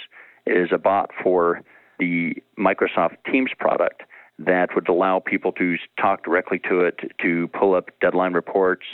is 0.46 0.68
a 0.72 0.78
bot 0.78 1.10
for 1.22 1.62
the 1.98 2.34
Microsoft 2.58 3.16
Teams 3.30 3.50
product 3.58 4.02
that 4.38 4.68
would 4.74 4.88
allow 4.88 5.18
people 5.18 5.52
to 5.52 5.76
talk 6.00 6.24
directly 6.24 6.60
to 6.68 6.80
it, 6.80 7.00
to 7.20 7.48
pull 7.48 7.74
up 7.74 7.90
deadline 8.00 8.32
reports 8.32 8.84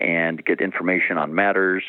and 0.00 0.44
get 0.44 0.60
information 0.60 1.18
on 1.18 1.34
matters 1.34 1.82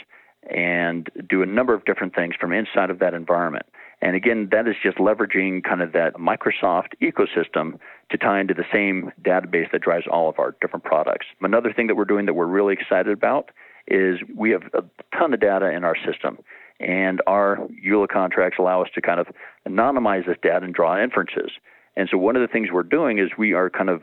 and 0.50 1.10
do 1.28 1.42
a 1.42 1.46
number 1.46 1.74
of 1.74 1.86
different 1.86 2.16
things 2.16 2.34
from 2.40 2.54
inside 2.54 2.90
of 2.90 3.00
that 3.00 3.14
environment. 3.14 3.66
And 4.02 4.16
again, 4.16 4.48
that 4.52 4.68
is 4.68 4.76
just 4.82 4.98
leveraging 4.98 5.64
kind 5.64 5.82
of 5.82 5.92
that 5.92 6.16
Microsoft 6.16 6.94
ecosystem 7.02 7.78
to 8.10 8.18
tie 8.18 8.40
into 8.40 8.54
the 8.54 8.64
same 8.72 9.12
database 9.22 9.72
that 9.72 9.82
drives 9.82 10.06
all 10.10 10.30
of 10.30 10.40
our 10.40 10.56
different 10.62 10.86
products. 10.86 11.28
Another 11.42 11.74
thing 11.74 11.88
that 11.88 11.96
we're 11.96 12.06
doing 12.06 12.26
that 12.26 12.34
we're 12.34 12.46
really 12.46 12.74
excited 12.74 13.12
about 13.12 13.52
is 13.88 14.20
we 14.36 14.52
have 14.52 14.64
a 14.74 14.84
ton 15.18 15.34
of 15.34 15.42
data 15.42 15.70
in 15.72 15.84
our 15.84 15.96
system. 15.98 16.38
And 16.80 17.22
our 17.28 17.58
EULA 17.86 18.08
contracts 18.08 18.58
allow 18.58 18.82
us 18.82 18.90
to 18.96 19.02
kind 19.02 19.20
of 19.20 19.28
anonymize 19.68 20.26
this 20.26 20.38
data 20.42 20.64
and 20.64 20.74
draw 20.74 21.02
inferences. 21.02 21.52
And 21.98 22.08
so 22.10 22.18
one 22.18 22.38
of 22.38 22.42
the 22.42 22.48
things 22.48 22.70
we're 22.72 22.84
doing 22.84 23.20
is 23.20 23.32
we 23.38 23.54
are 23.54 23.70
kind 23.70 23.90
of 23.90 24.02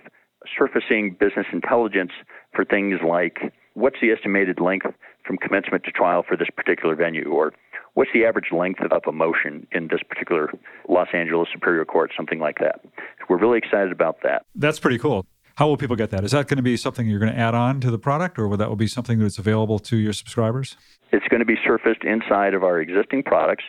surfacing 0.58 1.16
business 1.18 1.46
intelligence 1.52 2.12
for 2.54 2.64
things 2.66 3.00
like 3.06 3.54
what's 3.76 3.96
the 4.00 4.10
estimated 4.10 4.58
length 4.58 4.86
from 5.24 5.36
commencement 5.36 5.84
to 5.84 5.92
trial 5.92 6.24
for 6.26 6.36
this 6.36 6.48
particular 6.56 6.96
venue, 6.96 7.28
or 7.30 7.52
what's 7.94 8.10
the 8.14 8.24
average 8.24 8.50
length 8.50 8.80
of 8.80 9.02
a 9.06 9.12
motion 9.12 9.66
in 9.70 9.88
this 9.88 10.00
particular 10.08 10.50
Los 10.88 11.08
Angeles 11.12 11.48
Superior 11.52 11.84
Court, 11.84 12.10
something 12.16 12.40
like 12.40 12.58
that. 12.58 12.80
We're 13.28 13.38
really 13.38 13.58
excited 13.58 13.92
about 13.92 14.16
that. 14.22 14.46
That's 14.54 14.80
pretty 14.80 14.98
cool. 14.98 15.26
How 15.56 15.66
will 15.66 15.76
people 15.76 15.96
get 15.96 16.10
that? 16.10 16.24
Is 16.24 16.32
that 16.32 16.48
going 16.48 16.56
to 16.56 16.62
be 16.62 16.76
something 16.76 17.06
you're 17.06 17.18
going 17.18 17.32
to 17.32 17.38
add 17.38 17.54
on 17.54 17.80
to 17.80 17.90
the 17.90 17.98
product, 17.98 18.38
or 18.38 18.48
will 18.48 18.56
that 18.56 18.68
will 18.68 18.76
be 18.76 18.86
something 18.86 19.18
that's 19.18 19.38
available 19.38 19.78
to 19.80 19.96
your 19.96 20.12
subscribers? 20.12 20.76
It's 21.12 21.26
going 21.28 21.40
to 21.40 21.46
be 21.46 21.56
surfaced 21.64 22.02
inside 22.04 22.54
of 22.54 22.62
our 22.62 22.80
existing 22.80 23.22
products, 23.22 23.64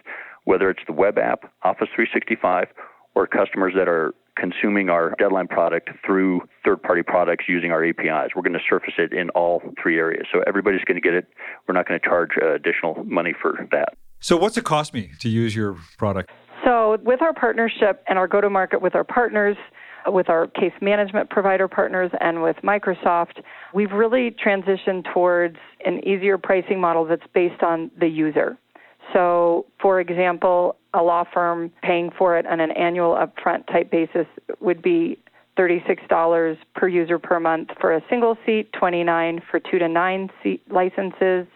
whether 0.46 0.70
it's 0.70 0.82
the 0.88 0.94
web 0.94 1.18
app, 1.18 1.52
Office 1.64 1.88
365, 1.96 2.68
or 3.16 3.28
customers 3.28 3.74
that 3.76 3.88
are 3.88 4.14
consuming 4.40 4.90
our 4.90 5.14
deadline 5.20 5.48
product 5.48 5.90
through 6.06 6.42
third 6.64 6.82
party 6.82 7.04
products 7.04 7.46
using 7.48 7.72
our 7.72 7.84
APIs. 7.84 8.32
We're 8.36 8.44
going 8.44 8.54
to 8.54 8.60
surface 8.70 8.94
it 8.98 9.14
in 9.14 9.30
all 9.32 9.62
three 9.82 9.98
areas. 9.98 10.28
So 10.32 10.42
everybody's 10.48 10.84
going 10.86 10.96
to 10.96 11.02
get 11.02 11.14
it. 11.14 11.28
We're 11.68 11.74
not 11.74 11.88
going 11.88 12.00
to 12.00 12.06
charge 12.06 12.32
uh, 12.42 12.54
additional 12.54 13.04
money 13.04 13.34
for 13.40 13.68
that. 13.72 13.98
So, 14.20 14.36
what's 14.36 14.58
it 14.58 14.64
cost 14.64 14.94
me 14.94 15.12
to 15.20 15.30
use 15.30 15.56
your 15.56 15.78
product? 15.98 16.32
So, 16.66 16.98
with 17.04 17.22
our 17.22 17.34
partnership 17.34 18.04
and 18.08 18.18
our 18.18 18.28
go 18.28 18.42
to 18.42 18.50
market 18.50 18.82
with 18.82 18.96
our 18.96 19.04
partners, 19.04 19.56
with 20.08 20.30
our 20.30 20.48
case 20.48 20.74
management 20.82 21.30
provider 21.30 21.68
partners 21.68 22.12
and 22.20 22.42
with 22.42 22.56
Microsoft, 22.64 23.44
we've 23.74 23.92
really 23.92 24.32
transitioned 24.32 25.06
towards 25.14 25.58
an 25.86 26.00
easier 26.08 26.38
pricing 26.38 26.80
model 26.80 27.06
that's 27.06 27.28
based 27.34 27.62
on 27.62 27.92
the 28.00 28.08
user. 28.08 28.58
So, 29.14 29.66
for 29.82 30.00
example, 30.00 30.76
a 30.94 31.02
law 31.02 31.24
firm 31.34 31.72
paying 31.82 32.12
for 32.18 32.38
it 32.38 32.46
on 32.46 32.60
an 32.60 32.72
annual 32.72 33.16
upfront 33.16 33.68
type 33.68 33.92
basis 33.92 34.28
would 34.60 34.82
be 34.82 35.18
$36 35.58 36.58
per 36.76 36.88
user 36.88 37.18
per 37.20 37.40
month 37.40 37.70
for 37.80 37.94
a 37.94 38.02
single 38.10 38.38
seat, 38.46 38.72
29 38.74 39.42
for 39.50 39.60
2 39.60 39.80
to 39.80 39.88
9 39.88 40.30
seat 40.44 40.62
licenses, 40.70 41.48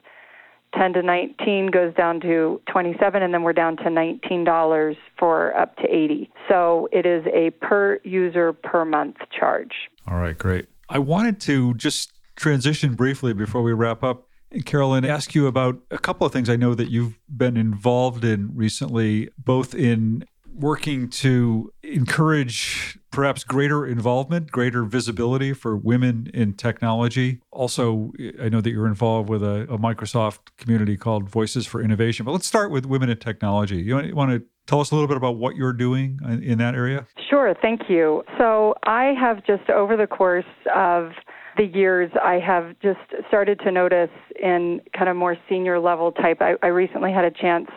10 0.76 0.94
to 0.94 1.02
19 1.02 1.68
goes 1.68 1.94
down 1.96 2.20
to 2.22 2.62
27 2.72 3.22
and 3.22 3.34
then 3.34 3.44
we're 3.44 3.54
down 3.54 3.76
to 3.78 3.84
$19 3.84 4.96
for 5.20 5.56
up 5.58 5.76
to 5.78 5.84
80. 5.84 6.32
So 6.48 6.88
it 6.92 7.06
is 7.06 7.26
a 7.34 7.50
per 7.64 8.00
user 8.04 8.54
per 8.54 8.86
month 8.86 9.18
charge. 9.38 9.90
All 10.08 10.18
right, 10.18 10.38
great. 10.38 10.68
I 10.90 11.00
wanted 11.00 11.40
to 11.42 11.74
just 11.76 12.14
transition 12.36 12.96
briefly 12.96 13.34
before 13.34 13.62
we 13.62 13.74
wrap 13.74 14.04
up 14.04 14.28
Carol 14.66 14.92
Lynn, 14.92 15.06
ask 15.06 15.34
you 15.34 15.48
about 15.48 15.82
a 15.92 15.98
couple 15.98 16.28
of 16.28 16.34
things 16.34 16.50
I 16.50 16.56
know 16.56 16.76
that 16.76 16.90
you've 16.90 17.18
been 17.30 17.56
involved 17.56 18.26
in 18.26 18.52
recently, 18.54 19.30
both 19.38 19.74
in 19.74 20.26
working 20.54 21.10
to 21.10 21.72
encourage 21.82 23.00
perhaps 23.12 23.44
greater 23.44 23.86
involvement, 23.86 24.52
greater 24.52 24.84
visibility 24.84 25.54
for 25.54 25.76
women 25.76 26.30
in 26.34 26.54
technology. 26.54 27.40
Also, 27.52 28.12
I 28.42 28.50
know 28.50 28.62
that 28.62 28.70
you're 28.70 28.88
involved 28.88 29.30
with 29.30 29.44
a, 29.44 29.62
a 29.64 29.78
Microsoft 29.78 30.40
community 30.58 30.98
called 30.98 31.30
Voices 31.30 31.66
for 31.66 31.82
Innovation. 31.82 32.26
But 32.26 32.34
let's 32.34 32.48
start 32.48 32.72
with 32.72 32.86
women 32.86 33.10
in 33.10 33.18
technology. 33.18 33.78
You 33.78 33.96
want, 33.96 34.08
you 34.08 34.16
want 34.16 34.32
to 34.32 34.44
tell 34.68 34.82
us 34.82 34.92
a 34.92 34.96
little 34.96 35.08
bit 35.08 35.18
about 35.18 35.38
what 35.38 35.56
you're 35.56 35.74
doing 35.74 36.20
in 36.44 36.58
that 36.60 36.76
area? 36.76 37.08
Sure, 37.30 37.54
thank 37.62 37.90
you. 37.90 38.24
So, 38.38 38.76
I 38.84 39.14
have 39.20 39.46
just 39.46 39.70
over 39.70 39.98
the 39.98 40.08
course 40.08 40.46
of 40.76 41.12
the 41.58 41.66
years, 41.66 42.12
I 42.22 42.40
have 42.40 42.76
just 42.82 43.00
started 43.28 43.60
to 43.60 43.72
notice 43.72 44.10
in 44.42 44.82
kind 44.98 45.10
of 45.10 45.16
more 45.16 45.38
senior 45.50 45.80
level 45.80 46.12
type. 46.12 46.42
I, 46.42 46.56
I 46.64 46.68
recently 46.68 47.12
had 47.12 47.26
a 47.26 47.32
chance 47.32 47.68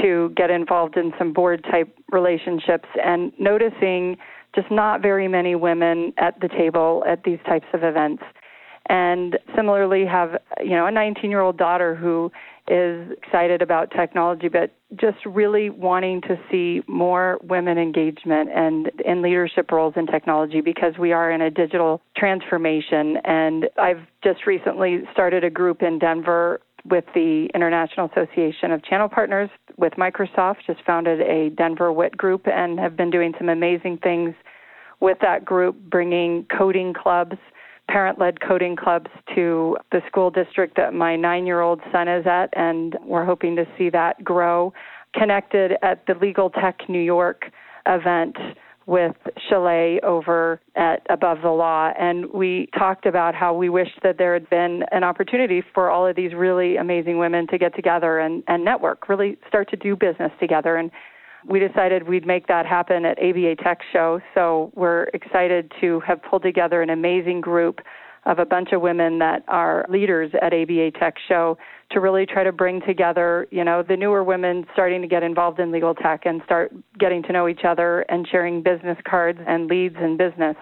to 0.00 0.32
get 0.36 0.50
involved 0.50 0.96
in 0.96 1.12
some 1.18 1.32
board 1.32 1.64
type 1.64 1.92
relationships 2.10 2.88
and 3.02 3.32
noticing 3.38 4.16
just 4.54 4.70
not 4.70 5.02
very 5.02 5.28
many 5.28 5.54
women 5.54 6.12
at 6.18 6.40
the 6.40 6.48
table 6.48 7.04
at 7.06 7.24
these 7.24 7.38
types 7.46 7.66
of 7.72 7.82
events. 7.82 8.22
And 8.88 9.38
similarly, 9.54 10.04
have 10.06 10.40
you 10.60 10.70
know 10.70 10.86
a 10.86 10.90
19 10.90 11.30
year 11.30 11.40
old 11.40 11.56
daughter 11.56 11.94
who 11.94 12.32
is 12.70 13.10
excited 13.22 13.60
about 13.60 13.90
technology, 13.90 14.48
but 14.48 14.72
just 14.96 15.18
really 15.26 15.70
wanting 15.70 16.20
to 16.22 16.38
see 16.50 16.82
more 16.86 17.38
women 17.42 17.76
engagement 17.76 18.48
and 18.54 18.90
in 19.04 19.22
leadership 19.22 19.70
roles 19.72 19.94
in 19.96 20.06
technology 20.06 20.60
because 20.60 20.94
we 20.98 21.12
are 21.12 21.30
in 21.30 21.40
a 21.40 21.50
digital 21.50 22.00
transformation. 22.16 23.18
And 23.24 23.66
I've 23.76 24.06
just 24.22 24.46
recently 24.46 25.02
started 25.12 25.42
a 25.42 25.50
group 25.50 25.82
in 25.82 25.98
Denver 25.98 26.60
with 26.84 27.04
the 27.14 27.48
International 27.54 28.08
Association 28.08 28.70
of 28.70 28.82
Channel 28.84 29.08
Partners 29.08 29.50
with 29.76 29.94
Microsoft, 29.94 30.56
just 30.66 30.80
founded 30.86 31.20
a 31.20 31.50
Denver 31.50 31.92
WIT 31.92 32.16
group 32.16 32.46
and 32.46 32.78
have 32.78 32.96
been 32.96 33.10
doing 33.10 33.34
some 33.36 33.48
amazing 33.48 33.98
things 33.98 34.34
with 35.00 35.18
that 35.22 35.44
group, 35.44 35.76
bringing 35.90 36.46
coding 36.56 36.94
clubs 36.94 37.36
parent 37.90 38.18
led 38.18 38.40
coding 38.40 38.76
clubs 38.76 39.10
to 39.34 39.76
the 39.90 40.00
school 40.06 40.30
district 40.30 40.76
that 40.76 40.94
my 40.94 41.16
nine 41.16 41.46
year 41.46 41.60
old 41.60 41.80
son 41.92 42.08
is 42.08 42.26
at, 42.26 42.48
and 42.54 42.96
we're 43.04 43.24
hoping 43.24 43.56
to 43.56 43.64
see 43.76 43.90
that 43.90 44.22
grow. 44.22 44.72
Connected 45.14 45.72
at 45.82 46.06
the 46.06 46.14
Legal 46.14 46.50
Tech 46.50 46.88
New 46.88 47.00
York 47.00 47.46
event 47.86 48.36
with 48.86 49.16
Chalet 49.48 50.00
over 50.02 50.60
at 50.76 51.04
Above 51.10 51.38
the 51.42 51.50
Law, 51.50 51.90
and 51.98 52.26
we 52.32 52.68
talked 52.78 53.06
about 53.06 53.34
how 53.34 53.52
we 53.54 53.68
wished 53.68 53.98
that 54.02 54.18
there 54.18 54.34
had 54.34 54.48
been 54.50 54.84
an 54.92 55.04
opportunity 55.04 55.62
for 55.74 55.90
all 55.90 56.06
of 56.06 56.16
these 56.16 56.32
really 56.32 56.76
amazing 56.76 57.18
women 57.18 57.46
to 57.48 57.58
get 57.58 57.74
together 57.74 58.18
and, 58.18 58.42
and 58.46 58.64
network, 58.64 59.08
really 59.08 59.36
start 59.48 59.68
to 59.70 59.76
do 59.76 59.96
business 59.96 60.32
together. 60.40 60.76
And 60.76 60.90
we 61.48 61.58
decided 61.58 62.08
we'd 62.08 62.26
make 62.26 62.46
that 62.48 62.66
happen 62.66 63.04
at 63.04 63.18
ABA 63.18 63.56
Tech 63.62 63.80
Show. 63.92 64.20
So 64.34 64.72
we're 64.74 65.04
excited 65.14 65.72
to 65.80 66.00
have 66.00 66.22
pulled 66.22 66.42
together 66.42 66.82
an 66.82 66.90
amazing 66.90 67.40
group 67.40 67.80
of 68.26 68.38
a 68.38 68.44
bunch 68.44 68.72
of 68.72 68.82
women 68.82 69.18
that 69.18 69.42
are 69.48 69.86
leaders 69.88 70.30
at 70.42 70.52
ABA 70.52 70.90
Tech 70.98 71.14
Show 71.26 71.56
to 71.90 72.00
really 72.00 72.26
try 72.26 72.44
to 72.44 72.52
bring 72.52 72.80
together, 72.86 73.46
you 73.50 73.64
know, 73.64 73.82
the 73.82 73.96
newer 73.96 74.22
women 74.22 74.66
starting 74.72 75.00
to 75.00 75.08
get 75.08 75.22
involved 75.22 75.58
in 75.58 75.72
legal 75.72 75.94
tech 75.94 76.26
and 76.26 76.42
start 76.44 76.72
getting 76.98 77.22
to 77.24 77.32
know 77.32 77.48
each 77.48 77.64
other 77.66 78.02
and 78.08 78.28
sharing 78.30 78.62
business 78.62 78.98
cards 79.08 79.38
and 79.46 79.68
leads 79.68 79.96
in 79.96 80.16
business. 80.16 80.56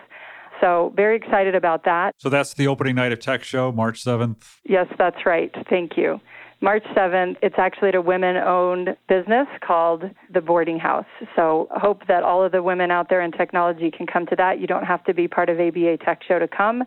So, 0.61 0.93
very 0.97 1.17
excited 1.17 1.55
about 1.55 1.85
that. 1.85 2.14
So, 2.19 2.29
that's 2.29 2.55
the 2.55 2.67
opening 2.67 2.97
night 2.97 3.12
of 3.12 3.21
Tech 3.21 3.45
Show, 3.45 3.71
March 3.71 4.03
7th? 4.03 4.59
Yes, 4.64 4.87
that's 4.99 5.25
right. 5.25 5.55
Thank 5.69 5.97
you. 5.97 6.21
March 6.61 6.83
7th, 6.97 7.37
it's 7.40 7.55
actually 7.57 7.90
at 7.90 7.94
a 7.94 8.01
women 8.01 8.37
owned 8.37 8.97
business 9.09 9.47
called 9.64 10.03
The 10.33 10.40
Boarding 10.40 10.79
House. 10.79 11.07
So 11.37 11.68
hope 11.71 12.03
that 12.09 12.25
all 12.25 12.44
of 12.44 12.51
the 12.51 12.62
women 12.62 12.90
out 12.90 13.09
there 13.09 13.21
in 13.21 13.31
technology 13.31 13.92
can 13.92 14.07
come 14.07 14.27
to 14.27 14.37
that. 14.37 14.59
You 14.59 14.66
don't 14.66 14.85
have 14.85 15.05
to 15.05 15.14
be 15.14 15.29
part 15.29 15.51
of 15.51 15.61
ABA 15.61 15.99
Tech 16.05 16.23
Show 16.27 16.40
to 16.40 16.49
come. 16.49 16.83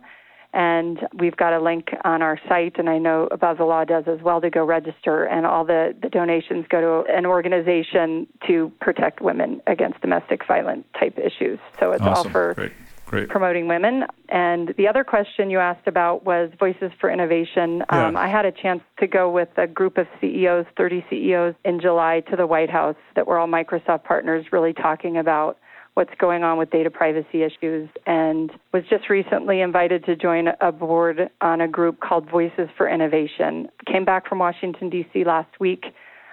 And 0.54 0.98
we've 1.18 1.36
got 1.36 1.54
a 1.54 1.60
link 1.62 1.88
on 2.04 2.20
our 2.20 2.38
site, 2.46 2.78
and 2.78 2.90
I 2.90 2.98
know 2.98 3.26
Above 3.30 3.56
the 3.56 3.64
Law 3.64 3.84
does 3.84 4.04
as 4.06 4.20
well 4.20 4.42
to 4.42 4.50
go 4.50 4.62
register. 4.66 5.24
And 5.24 5.46
all 5.46 5.64
the, 5.64 5.96
the 6.02 6.10
donations 6.10 6.66
go 6.68 7.04
to 7.04 7.10
an 7.10 7.24
organization 7.24 8.26
to 8.46 8.70
protect 8.78 9.22
women 9.22 9.62
against 9.66 10.02
domestic 10.02 10.46
violence 10.46 10.84
type 11.00 11.18
issues. 11.18 11.58
So 11.80 11.92
it's 11.92 12.02
awesome. 12.02 12.26
all 12.26 12.30
for 12.30 12.52
Great. 12.54 12.72
Great. 13.12 13.28
promoting 13.28 13.68
women. 13.68 14.04
And 14.30 14.74
the 14.78 14.88
other 14.88 15.04
question 15.04 15.50
you 15.50 15.58
asked 15.58 15.86
about 15.86 16.24
was 16.24 16.50
Voices 16.58 16.90
for 16.98 17.10
Innovation. 17.10 17.84
Yeah. 17.92 18.06
Um, 18.06 18.16
I 18.16 18.26
had 18.26 18.46
a 18.46 18.52
chance 18.52 18.80
to 19.00 19.06
go 19.06 19.30
with 19.30 19.50
a 19.58 19.66
group 19.66 19.98
of 19.98 20.06
CEOs, 20.18 20.64
30 20.78 21.04
CEOs, 21.10 21.54
in 21.66 21.78
July 21.78 22.20
to 22.30 22.36
the 22.36 22.46
White 22.46 22.70
House 22.70 22.96
that 23.14 23.26
were 23.26 23.38
all 23.38 23.46
Microsoft 23.46 24.04
partners, 24.04 24.46
really 24.50 24.72
talking 24.72 25.18
about 25.18 25.58
what's 25.92 26.14
going 26.18 26.42
on 26.42 26.56
with 26.56 26.70
data 26.70 26.90
privacy 26.90 27.42
issues 27.42 27.90
and 28.06 28.50
was 28.72 28.82
just 28.88 29.10
recently 29.10 29.60
invited 29.60 30.06
to 30.06 30.16
join 30.16 30.48
a 30.62 30.72
board 30.72 31.28
on 31.42 31.60
a 31.60 31.68
group 31.68 32.00
called 32.00 32.30
Voices 32.30 32.70
for 32.78 32.88
Innovation. 32.88 33.68
Came 33.86 34.06
back 34.06 34.26
from 34.26 34.38
Washington, 34.38 34.88
D.C. 34.88 35.24
last 35.24 35.60
week 35.60 35.84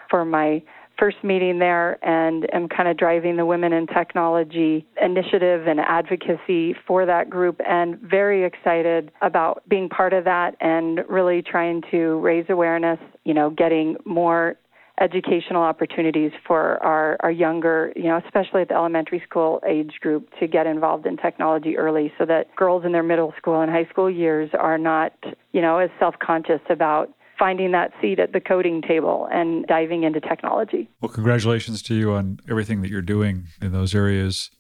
for 0.10 0.24
my 0.24 0.64
first 1.00 1.18
meeting 1.24 1.60
there 1.60 2.04
and 2.06 2.46
am 2.54 2.68
kind 2.68 2.90
of 2.90 2.98
driving 2.98 3.38
the 3.38 3.46
Women 3.46 3.72
in 3.74 3.88
Technology 3.88 4.86
initiative 5.02 5.66
and 5.68 5.80
advocacy 5.80 6.76
for 6.86 7.06
that 7.06 7.30
group 7.30 7.62
and 7.66 7.98
very 8.00 8.44
excited 8.44 9.12
about 9.22 9.64
being 9.70 9.88
part 9.90 10.14
of 10.14 10.26
that 10.26 10.56
and 10.60 11.00
really 11.08 11.42
trying 11.42 11.82
to 11.90 12.20
raise 12.20 12.46
awareness, 12.50 13.00
you 13.24 13.34
know, 13.34 13.50
getting 13.50 13.96
more 14.06 14.56
educational 15.00 15.62
opportunities 15.62 16.32
for 16.46 16.84
our, 16.84 17.16
our 17.22 17.32
younger, 17.32 17.94
you 17.96 18.04
know, 18.04 18.20
especially 18.26 18.62
at 18.62 18.68
the 18.68 18.74
elementary 18.74 19.22
school 19.28 19.62
age 19.68 19.94
group 20.02 20.28
to 20.40 20.48
get 20.48 20.68
involved 20.68 21.06
in 21.06 21.16
technology 21.18 21.78
early 21.78 22.12
so 22.18 22.26
that 22.26 22.54
girls 22.56 22.84
in 22.86 22.92
their 22.92 23.04
middle 23.04 23.34
school 23.38 23.62
and 23.62 23.72
high 23.72 23.88
school 23.90 24.10
years 24.10 24.50
are 24.60 24.78
not, 24.78 25.14
you 25.54 25.62
know, 25.62 25.78
as 25.78 25.90
self-conscious 26.00 26.60
about 26.70 27.10
finding 27.40 27.72
that 27.72 27.92
seat 28.02 28.20
at 28.20 28.34
the 28.34 28.42
coding 28.42 28.82
table 28.82 29.28
and 29.32 29.66
diving 29.66 30.04
into 30.04 30.20
technology. 30.20 30.90
Well, 31.02 31.10
congratulations 31.10 31.82
to 31.84 31.96
you 31.96 32.12
on 32.12 32.40
everything 32.50 32.82
that 32.82 32.90
you're 32.90 33.02
doing 33.02 33.46
in 33.62 33.72
those 33.72 33.96
areas. 33.96 34.52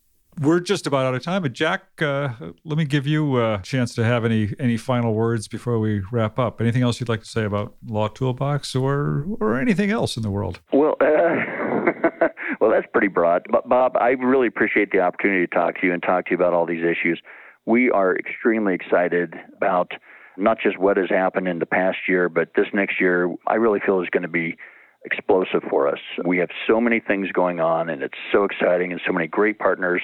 We're 0.41 0.61
just 0.61 0.87
about 0.87 1.05
out 1.05 1.15
of 1.15 1.21
time, 1.21 1.41
but 1.41 1.51
Jack, 1.51 2.01
uh, 2.01 2.29
let 2.63 2.77
me 2.77 2.85
give 2.85 3.05
you 3.05 3.43
a 3.43 3.59
chance 3.61 3.93
to 3.95 4.05
have 4.05 4.23
any 4.23 4.53
any 4.57 4.77
final 4.77 5.13
words 5.13 5.49
before 5.49 5.79
we 5.79 6.01
wrap 6.13 6.39
up. 6.39 6.61
Anything 6.61 6.81
else 6.81 6.99
you'd 7.01 7.09
like 7.09 7.19
to 7.21 7.27
say 7.27 7.43
about 7.43 7.75
Law 7.85 8.07
Toolbox 8.07 8.73
or 8.73 9.25
or 9.41 9.59
anything 9.59 9.91
else 9.91 10.15
in 10.15 10.23
the 10.23 10.31
world? 10.31 10.61
Well, 10.71 10.95
uh, 11.01 12.29
well, 12.61 12.71
that's 12.71 12.87
pretty 12.93 13.09
broad. 13.09 13.47
But 13.51 13.67
Bob, 13.67 13.97
I 13.97 14.11
really 14.11 14.47
appreciate 14.47 14.91
the 14.91 14.99
opportunity 14.99 15.45
to 15.45 15.53
talk 15.53 15.81
to 15.81 15.87
you 15.87 15.93
and 15.93 16.01
talk 16.01 16.25
to 16.25 16.31
you 16.31 16.37
about 16.37 16.53
all 16.53 16.65
these 16.65 16.85
issues. 16.85 17.21
We 17.65 17.91
are 17.91 18.15
extremely 18.15 18.75
excited 18.75 19.33
about 19.57 19.91
not 20.39 20.57
just 20.61 20.77
what 20.77 20.97
has 20.97 21.09
happened 21.09 21.47
in 21.47 21.59
the 21.59 21.65
past 21.65 21.97
year, 22.07 22.29
but 22.29 22.49
this 22.55 22.67
next 22.73 22.99
year, 22.99 23.33
I 23.47 23.55
really 23.55 23.79
feel 23.85 24.01
is 24.01 24.09
going 24.09 24.23
to 24.23 24.29
be 24.29 24.57
explosive 25.05 25.63
for 25.69 25.87
us. 25.87 25.99
We 26.25 26.37
have 26.39 26.49
so 26.67 26.81
many 26.81 26.99
things 26.99 27.31
going 27.31 27.59
on, 27.59 27.89
and 27.89 28.01
it's 28.01 28.17
so 28.31 28.43
exciting, 28.43 28.91
and 28.91 29.01
so 29.05 29.13
many 29.13 29.27
great 29.27 29.59
partners 29.59 30.01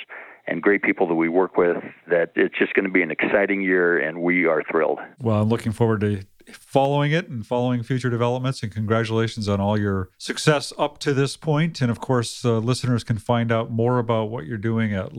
and 0.47 0.61
great 0.61 0.83
people 0.83 1.07
that 1.07 1.15
we 1.15 1.27
work 1.27 1.57
with 1.57 1.77
that 2.07 2.31
it's 2.35 2.57
just 2.57 2.73
going 2.75 2.85
to 2.85 2.91
be 2.91 3.01
an 3.01 3.11
exciting 3.11 3.61
year, 3.61 3.97
and 3.97 4.21
we 4.21 4.45
are 4.45 4.63
thrilled. 4.69 4.99
Well, 5.19 5.41
I'm 5.41 5.49
looking 5.49 5.71
forward 5.71 6.01
to 6.01 6.21
following 6.51 7.11
it 7.11 7.27
and 7.27 7.45
following 7.45 7.83
future 7.83 8.09
developments. 8.09 8.61
And 8.63 8.71
congratulations 8.71 9.47
on 9.49 9.59
all 9.59 9.79
your 9.79 10.09
success 10.17 10.71
up 10.77 10.99
to 10.99 11.13
this 11.13 11.37
point. 11.37 11.81
And 11.81 11.89
of 11.89 11.99
course, 11.99 12.45
uh, 12.45 12.59
listeners 12.59 13.03
can 13.03 13.17
find 13.17 13.51
out 13.51 13.71
more 13.71 13.99
about 13.99 14.29
what 14.29 14.45
you're 14.45 14.57
doing 14.57 14.93
at 14.93 15.13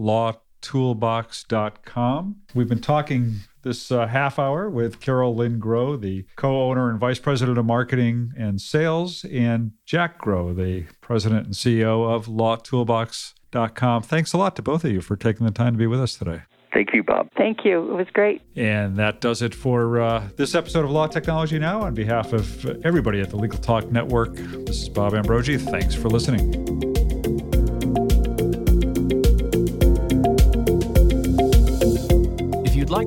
lawtoolbox.com. 0.62 2.37
We've 2.55 2.69
been 2.69 2.81
talking 2.81 3.37
this 3.62 3.90
uh, 3.90 4.07
half 4.07 4.38
hour 4.38 4.71
with 4.71 5.01
Carol 5.01 5.35
Lynn 5.35 5.61
Groh, 5.61 6.01
the 6.01 6.25
co 6.37 6.71
owner 6.71 6.90
and 6.90 7.01
vice 7.01 7.19
president 7.19 7.59
of 7.59 7.66
marketing 7.66 8.33
and 8.37 8.61
sales, 8.61 9.25
and 9.25 9.73
Jack 9.85 10.21
Groh, 10.21 10.55
the 10.55 10.87
president 11.01 11.47
and 11.47 11.55
CEO 11.55 12.09
of 12.09 12.27
lawtoolbox.com. 12.27 14.03
Thanks 14.03 14.33
a 14.33 14.38
lot 14.38 14.57
to 14.57 14.62
both 14.62 14.85
of 14.85 14.92
you 14.92 15.01
for 15.01 15.16
taking 15.16 15.47
the 15.47 15.53
time 15.53 15.75
to 15.75 15.79
be 15.79 15.87
with 15.87 16.01
us 16.01 16.16
today. 16.16 16.42
Thank 16.73 16.92
you, 16.92 17.03
Bob. 17.03 17.29
Thank 17.37 17.64
you. 17.64 17.90
It 17.90 17.95
was 17.95 18.07
great. 18.12 18.42
And 18.55 18.97
that 18.97 19.23
does 19.23 19.40
it 19.40 19.55
for 19.55 19.99
uh, 19.99 20.29
this 20.37 20.55
episode 20.55 20.85
of 20.85 20.90
Law 20.90 21.07
Technology 21.07 21.59
Now. 21.59 21.81
On 21.83 21.95
behalf 21.95 22.35
of 22.35 22.66
everybody 22.85 23.21
at 23.21 23.31
the 23.31 23.37
Legal 23.37 23.59
Talk 23.59 23.90
Network, 23.90 24.35
this 24.35 24.83
is 24.83 24.88
Bob 24.90 25.14
Ambrogi. 25.14 25.59
Thanks 25.59 25.95
for 25.95 26.09
listening. 26.11 26.96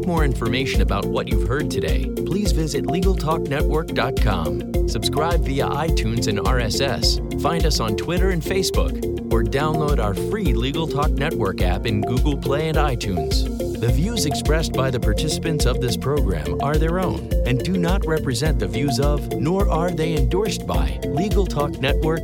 More 0.09 0.25
information 0.25 0.81
about 0.81 1.05
what 1.05 1.27
you've 1.27 1.47
heard 1.47 1.69
today, 1.69 2.11
please 2.25 2.51
visit 2.51 2.85
LegalTalkNetwork.com. 2.85 4.89
Subscribe 4.89 5.45
via 5.45 5.67
iTunes 5.67 6.27
and 6.27 6.39
RSS. 6.39 7.39
Find 7.39 7.63
us 7.63 7.79
on 7.79 7.95
Twitter 7.95 8.31
and 8.31 8.41
Facebook, 8.41 8.95
or 9.31 9.43
download 9.43 10.03
our 10.03 10.15
free 10.15 10.55
Legal 10.55 10.87
Talk 10.87 11.11
Network 11.11 11.61
app 11.61 11.85
in 11.85 12.01
Google 12.01 12.35
Play 12.35 12.69
and 12.69 12.77
iTunes. 12.79 13.45
The 13.79 13.87
views 13.87 14.25
expressed 14.25 14.73
by 14.73 14.89
the 14.89 14.99
participants 14.99 15.67
of 15.67 15.79
this 15.79 15.95
program 15.95 16.59
are 16.59 16.77
their 16.77 16.99
own 16.99 17.29
and 17.45 17.63
do 17.63 17.77
not 17.77 18.07
represent 18.07 18.57
the 18.57 18.67
views 18.67 18.99
of, 18.99 19.31
nor 19.33 19.69
are 19.69 19.91
they 19.91 20.15
endorsed 20.15 20.65
by, 20.65 20.99
Legal 21.05 21.45
Talk 21.45 21.79
Network, 21.79 22.23